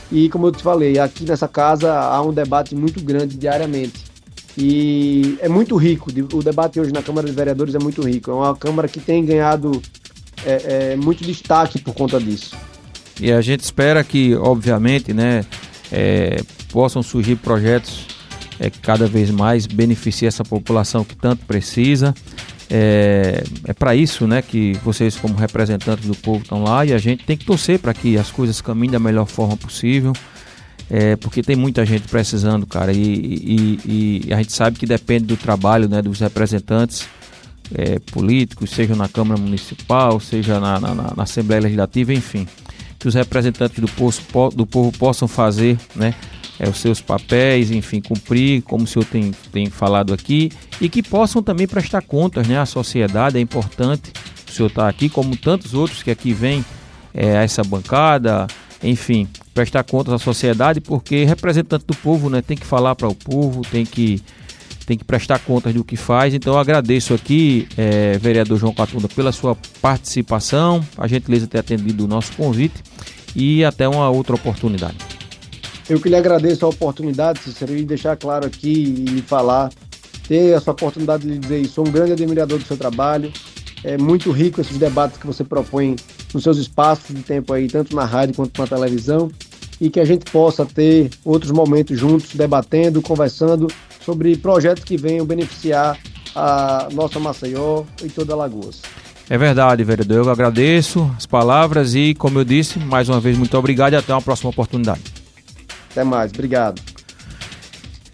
E 0.10 0.30
como 0.30 0.48
eu 0.48 0.54
te 0.54 0.64
falei, 0.64 0.98
aqui 0.98 1.26
nessa 1.26 1.50
casa 1.50 1.94
há 1.94 2.22
um 2.22 2.32
debate 2.32 2.74
muito 2.74 3.04
grande 3.04 3.36
diariamente. 3.36 4.06
E 4.58 5.38
é 5.42 5.50
muito 5.50 5.76
rico, 5.76 6.10
o 6.34 6.42
debate 6.42 6.80
hoje 6.80 6.94
na 6.94 7.04
Câmara 7.04 7.28
de 7.28 7.34
Vereadores 7.34 7.76
é 7.76 7.80
muito 7.80 8.02
rico. 8.02 8.32
É 8.32 8.34
uma 8.34 8.56
Câmara 8.56 8.88
que 8.88 9.02
tem 9.02 9.26
ganhado 9.26 9.82
é, 10.48 10.94
é, 10.94 10.96
muito 10.96 11.26
destaque 11.26 11.80
por 11.82 11.94
conta 11.94 12.20
disso. 12.20 12.56
E 13.20 13.32
a 13.32 13.42
gente 13.42 13.60
espera 13.60 14.04
que, 14.04 14.34
obviamente, 14.36 15.14
né, 15.14 15.44
é, 15.92 16.42
possam 16.72 17.04
surgir 17.04 17.36
projetos 17.36 18.06
é, 18.60 18.70
que 18.70 18.80
cada 18.80 19.08
vez 19.08 19.30
mais 19.30 19.68
beneficiem 19.68 20.28
essa 20.28 20.46
população 20.46 21.04
que 21.04 21.16
tanto 21.16 21.46
precisa. 21.46 22.16
É, 22.70 23.44
é 23.66 23.74
para 23.74 23.96
isso 23.96 24.26
né, 24.26 24.42
que 24.42 24.74
vocês, 24.84 25.18
como 25.18 25.36
representantes 25.36 26.06
do 26.06 26.16
povo, 26.16 26.42
estão 26.42 26.64
lá 26.64 26.86
e 26.86 26.94
a 26.94 26.98
gente 26.98 27.26
tem 27.26 27.36
que 27.36 27.46
torcer 27.46 27.80
para 27.80 27.94
que 27.94 28.18
as 28.18 28.32
coisas 28.32 28.62
caminhem 28.62 28.92
da 28.92 29.00
melhor 29.00 29.26
forma 29.26 29.58
possível. 29.58 30.14
É, 30.90 31.18
porque 31.18 31.42
tem 31.42 31.56
muita 31.56 31.86
gente 31.86 32.08
precisando, 32.08 32.66
cara, 32.66 32.94
e, 32.94 33.02
e, 33.04 34.24
e, 34.30 34.34
a 34.34 34.38
gente 34.38 34.54
sabe 34.54 34.80
que 34.80 34.86
depende 34.86 35.26
do 35.26 35.36
trabalho 35.36 35.90
né, 35.90 36.02
dos 36.02 36.22
representantes 36.22 37.06
é, 37.74 38.00
políticos, 38.00 38.70
seja 38.70 38.96
na 38.96 39.08
Câmara 39.08 39.40
Municipal, 39.40 40.20
seja 40.20 40.60
na, 40.60 40.80
na, 40.80 40.94
na, 40.94 41.24
Assembleia 41.24 41.62
Legislativa, 41.62 42.14
enfim, 42.14 42.48
que 43.00 43.08
os 43.08 43.14
representantes 43.14 43.80
do 43.80 43.88
povo, 43.88 44.50
do 44.56 44.66
povo 44.66 44.92
possam 44.98 45.28
fazer 45.28 45.78
né, 45.96 46.14
é, 46.60 46.68
os 46.68 46.78
seus 46.78 47.02
papéis, 47.02 47.72
enfim, 47.72 48.02
cumprir, 48.02 48.62
como 48.64 48.84
o 48.84 48.88
senhor 48.88 49.06
tem, 49.06 49.32
tem 49.52 49.70
falado 49.70 50.14
aqui, 50.14 50.52
e 50.82 50.90
que 50.90 51.04
possam 51.04 51.44
também 51.44 51.68
prestar 51.68 52.02
contas 52.02 52.48
né, 52.48 52.58
à 52.58 52.66
sociedade. 52.66 53.38
É 53.38 53.42
importante 53.42 54.12
o 54.48 54.52
senhor 54.52 54.68
estar 54.68 54.84
tá 54.84 54.90
aqui, 54.90 55.10
como 55.10 55.36
tantos 55.36 55.74
outros 55.74 56.02
que 56.02 56.12
aqui 56.12 56.34
vêm 56.34 56.66
é, 57.14 57.38
a 57.38 57.44
essa 57.44 57.64
bancada, 57.64 58.48
enfim, 58.84 59.28
prestar 59.54 59.84
contas 59.84 60.14
à 60.14 60.20
sociedade, 60.20 60.80
porque 60.80 61.26
representante 61.26 61.86
do 61.86 61.96
povo 61.96 62.30
né, 62.30 62.42
tem 62.42 62.58
que 62.58 62.66
falar 62.66 62.96
para 62.96 63.08
o 63.08 63.16
povo, 63.16 63.62
tem 63.62 63.86
que, 63.86 64.22
tem 64.88 64.98
que 64.98 65.04
prestar 65.04 65.40
contas 65.40 65.74
do 65.74 65.84
que 65.84 65.98
faz. 65.98 66.34
Então 66.34 66.54
eu 66.54 66.60
agradeço 66.60 67.14
aqui, 67.14 67.68
é, 67.78 68.18
vereador 68.18 68.58
João 68.58 68.74
Catunda, 68.74 69.10
pela 69.10 69.34
sua 69.34 69.56
participação, 69.82 70.84
a 70.98 71.06
gentileza 71.08 71.46
de 71.46 71.52
ter 71.52 71.60
atendido 71.60 72.06
o 72.06 72.08
nosso 72.08 72.32
convite 72.38 72.82
e 73.36 73.66
até 73.66 73.88
uma 73.88 74.10
outra 74.10 74.34
oportunidade. 74.34 74.96
Eu 75.90 76.00
que 76.00 76.08
lhe 76.08 76.16
agradeço 76.16 76.66
a 76.66 76.70
oportunidade, 76.70 77.40
Cícero, 77.40 77.76
e 77.76 77.84
deixar 77.84 78.16
claro 78.16 78.48
aqui 78.48 79.06
e 79.14 79.22
falar, 79.22 79.70
ter 80.26 80.56
essa 80.56 80.72
oportunidade 80.72 81.28
de 81.28 81.38
dizer 81.38 81.60
isso. 81.60 81.74
Sou 81.74 81.88
um 81.88 81.92
grande 81.92 82.14
admirador 82.14 82.58
do 82.58 82.66
seu 82.66 82.78
trabalho. 82.78 83.32
É 83.84 83.98
muito 83.98 84.32
rico 84.32 84.62
esses 84.62 84.78
debates 84.78 85.18
que 85.18 85.28
você 85.28 85.44
propõe 85.44 85.98
nos 86.34 86.44
seus 86.44 86.58
espaços 86.58 87.14
de 87.14 87.24
tempo 87.24 87.52
aí, 87.52 87.68
tanto 87.68 87.94
na 87.94 88.06
rádio 88.06 88.36
quanto 88.36 88.60
na 88.60 88.68
televisão, 88.68 89.30
e 89.82 89.90
que 89.90 90.00
a 90.00 90.06
gente 90.06 90.32
possa 90.32 90.66
ter 90.66 91.10
outros 91.26 91.52
momentos 91.52 92.00
juntos, 92.00 92.34
debatendo, 92.34 93.02
conversando 93.02 93.68
sobre 94.08 94.38
projetos 94.38 94.86
que 94.86 94.96
venham 94.96 95.26
beneficiar 95.26 96.00
a 96.34 96.88
nossa 96.94 97.20
Maceió 97.20 97.84
e 98.02 98.08
toda 98.08 98.32
Alagoas. 98.32 98.82
É 99.30 99.38
verdade, 99.38 99.84
vereador. 99.84 100.26
Eu 100.26 100.32
agradeço 100.32 101.12
as 101.18 101.26
palavras 101.26 101.94
e, 101.94 102.14
como 102.14 102.40
eu 102.40 102.46
disse, 102.46 102.80
mais 102.80 103.10
uma 103.10 103.20
vez, 103.20 103.38
muito 103.38 103.58
obrigado 103.58 103.92
e 103.92 103.96
até 103.98 104.14
uma 104.14 104.22
próxima 104.22 104.50
oportunidade. 104.50 105.02
Até 105.92 106.06
mais, 106.06 106.32
obrigado. 106.32 106.82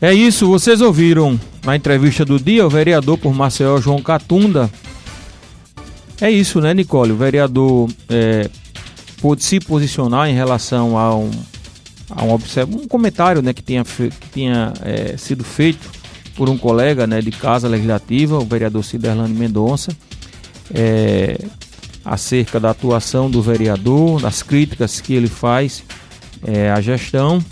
É 0.01 0.11
isso, 0.11 0.47
vocês 0.47 0.81
ouviram 0.81 1.39
na 1.63 1.75
entrevista 1.75 2.25
do 2.25 2.39
dia 2.39 2.65
o 2.65 2.69
vereador 2.71 3.19
por 3.19 3.31
Maceió, 3.31 3.79
João 3.79 4.01
Catunda. 4.01 4.71
É 6.19 6.31
isso, 6.31 6.59
né, 6.59 6.73
Nicole? 6.73 7.11
O 7.11 7.17
vereador 7.17 7.87
é, 8.09 8.49
pôde 9.21 9.43
se 9.43 9.59
posicionar 9.59 10.27
em 10.27 10.33
relação 10.33 10.97
a 10.97 11.15
um, 11.15 11.29
um, 12.21 12.81
um 12.81 12.87
comentário 12.87 13.41
né, 13.41 13.53
que 13.53 13.61
tinha, 13.61 13.83
que 13.83 14.29
tinha 14.31 14.73
é, 14.81 15.17
sido 15.17 15.43
feito 15.43 15.89
por 16.35 16.49
um 16.49 16.57
colega 16.57 17.07
né, 17.07 17.21
de 17.21 17.31
casa 17.31 17.67
legislativa, 17.67 18.37
o 18.37 18.45
vereador 18.45 18.83
Ciderlane 18.83 19.33
Mendonça, 19.33 19.95
é, 20.73 21.37
acerca 22.03 22.59
da 22.59 22.71
atuação 22.71 23.29
do 23.29 23.41
vereador, 23.41 24.21
das 24.21 24.43
críticas 24.43 24.99
que 24.99 25.13
ele 25.13 25.27
faz 25.27 25.83
é, 26.45 26.71
à 26.71 26.81
gestão. 26.81 27.43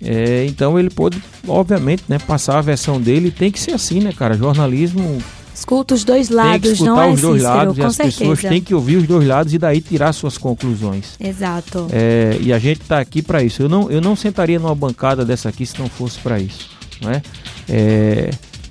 É, 0.00 0.44
então 0.46 0.78
ele 0.78 0.90
pôde, 0.90 1.22
obviamente, 1.46 2.04
né, 2.08 2.18
passar 2.18 2.58
a 2.58 2.62
versão 2.62 3.00
dele. 3.00 3.30
Tem 3.30 3.50
que 3.50 3.60
ser 3.60 3.72
assim, 3.72 4.00
né, 4.00 4.12
cara? 4.12 4.36
Jornalismo 4.36 5.22
Escuta 5.54 5.94
os 5.94 6.02
dois 6.04 6.28
lados, 6.30 6.68
tem 6.70 6.76
que 6.78 6.84
não 6.84 7.00
é 7.00 7.10
os 7.12 7.20
dois 7.20 7.42
Cícero, 7.42 7.56
lados 7.56 7.78
e 7.78 7.82
as 7.82 7.94
certeza. 7.96 8.18
pessoas 8.18 8.40
têm 8.40 8.60
que 8.60 8.74
ouvir 8.74 8.96
os 8.96 9.06
dois 9.06 9.26
lados 9.26 9.52
e 9.52 9.58
daí 9.58 9.80
tirar 9.80 10.12
suas 10.12 10.36
conclusões. 10.38 11.14
Exato. 11.20 11.86
É, 11.92 12.36
e 12.40 12.52
a 12.52 12.58
gente 12.58 12.80
está 12.80 12.98
aqui 12.98 13.20
para 13.22 13.42
isso. 13.42 13.62
Eu 13.62 13.68
não, 13.68 13.90
eu 13.90 14.00
não 14.00 14.16
sentaria 14.16 14.58
numa 14.58 14.74
bancada 14.74 15.24
dessa 15.24 15.48
aqui 15.50 15.64
se 15.66 15.78
não 15.78 15.88
fosse 15.88 16.18
para 16.18 16.40
isso. 16.40 16.70
Não 17.00 17.10
é? 17.10 17.22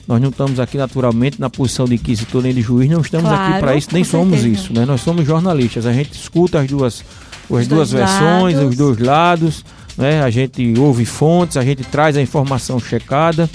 nós 0.07 0.19
não 0.21 0.29
estamos 0.29 0.59
aqui 0.59 0.77
naturalmente 0.77 1.39
na 1.39 1.49
posição 1.49 1.85
de 1.85 1.95
inquisitor 1.95 2.41
nem 2.41 2.53
de 2.53 2.61
juiz, 2.61 2.89
não 2.89 3.01
estamos 3.01 3.29
Claro, 3.29 3.51
aqui 3.53 3.59
para 3.61 3.75
isso, 3.75 3.87
nem 3.93 4.03
somos 4.03 4.39
certeza. 4.41 4.61
isso. 4.63 4.73
Né? 4.73 4.85
Nós 4.85 5.01
somos 5.01 5.25
jornalistas, 5.25 5.85
a 5.85 5.93
gente 5.93 6.11
escuta 6.13 6.59
as 6.59 6.67
duas, 6.67 7.03
as 7.45 7.49
Os 7.49 7.67
duas 7.67 7.91
versões, 7.91 8.55
lados. 8.55 8.69
os 8.71 8.75
dois 8.75 8.97
lados, 8.99 9.65
né? 9.97 10.21
a 10.21 10.29
gente 10.29 10.73
ouve 10.77 11.05
fontes, 11.05 11.55
a 11.55 11.63
gente 11.63 11.83
traz 11.83 12.17
a 12.17 12.21
informação 12.21 12.79
checada. 12.79 13.49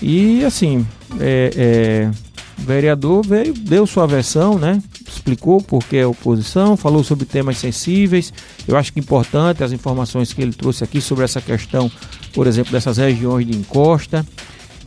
E 0.00 0.42
assim, 0.44 0.86
é, 1.20 1.50
é, 1.56 2.10
o 2.58 2.62
vereador 2.62 3.24
veio, 3.24 3.54
deu 3.54 3.86
sua 3.86 4.06
versão, 4.06 4.58
né? 4.58 4.82
Explicou 5.06 5.62
por 5.62 5.84
que 5.84 5.98
a 6.00 6.08
oposição, 6.08 6.76
falou 6.76 7.04
sobre 7.04 7.24
temas 7.24 7.58
sensíveis. 7.58 8.32
Eu 8.66 8.76
acho 8.76 8.92
que 8.92 8.98
é 8.98 9.02
importante 9.02 9.62
as 9.62 9.72
informações 9.72 10.32
que 10.32 10.42
ele 10.42 10.52
trouxe 10.52 10.82
aqui 10.82 11.00
sobre 11.00 11.24
essa 11.24 11.40
questão, 11.40 11.90
por 12.34 12.46
exemplo, 12.46 12.72
dessas 12.72 12.96
regiões 12.96 13.46
de 13.46 13.56
encosta, 13.56 14.26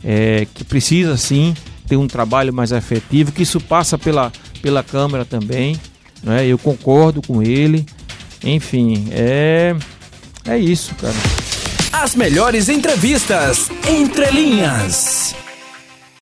é, 0.04 0.46
que 0.52 0.64
precisa 0.64 1.16
sim 1.16 1.54
ter 1.88 1.96
um 1.96 2.06
trabalho 2.06 2.52
mais 2.52 2.72
efetivo, 2.72 3.32
que 3.32 3.42
isso 3.42 3.60
passa 3.60 3.96
pela, 3.96 4.30
pela 4.60 4.82
Câmara 4.82 5.24
também. 5.24 5.76
Né? 6.22 6.46
Eu 6.46 6.58
concordo 6.58 7.22
com 7.22 7.42
ele. 7.42 7.86
Enfim, 8.44 9.08
é, 9.10 9.74
é 10.44 10.58
isso, 10.58 10.94
cara. 10.96 11.14
As 11.92 12.14
melhores 12.14 12.68
entrevistas 12.68 13.70
entre 13.86 14.30
linhas. 14.30 15.34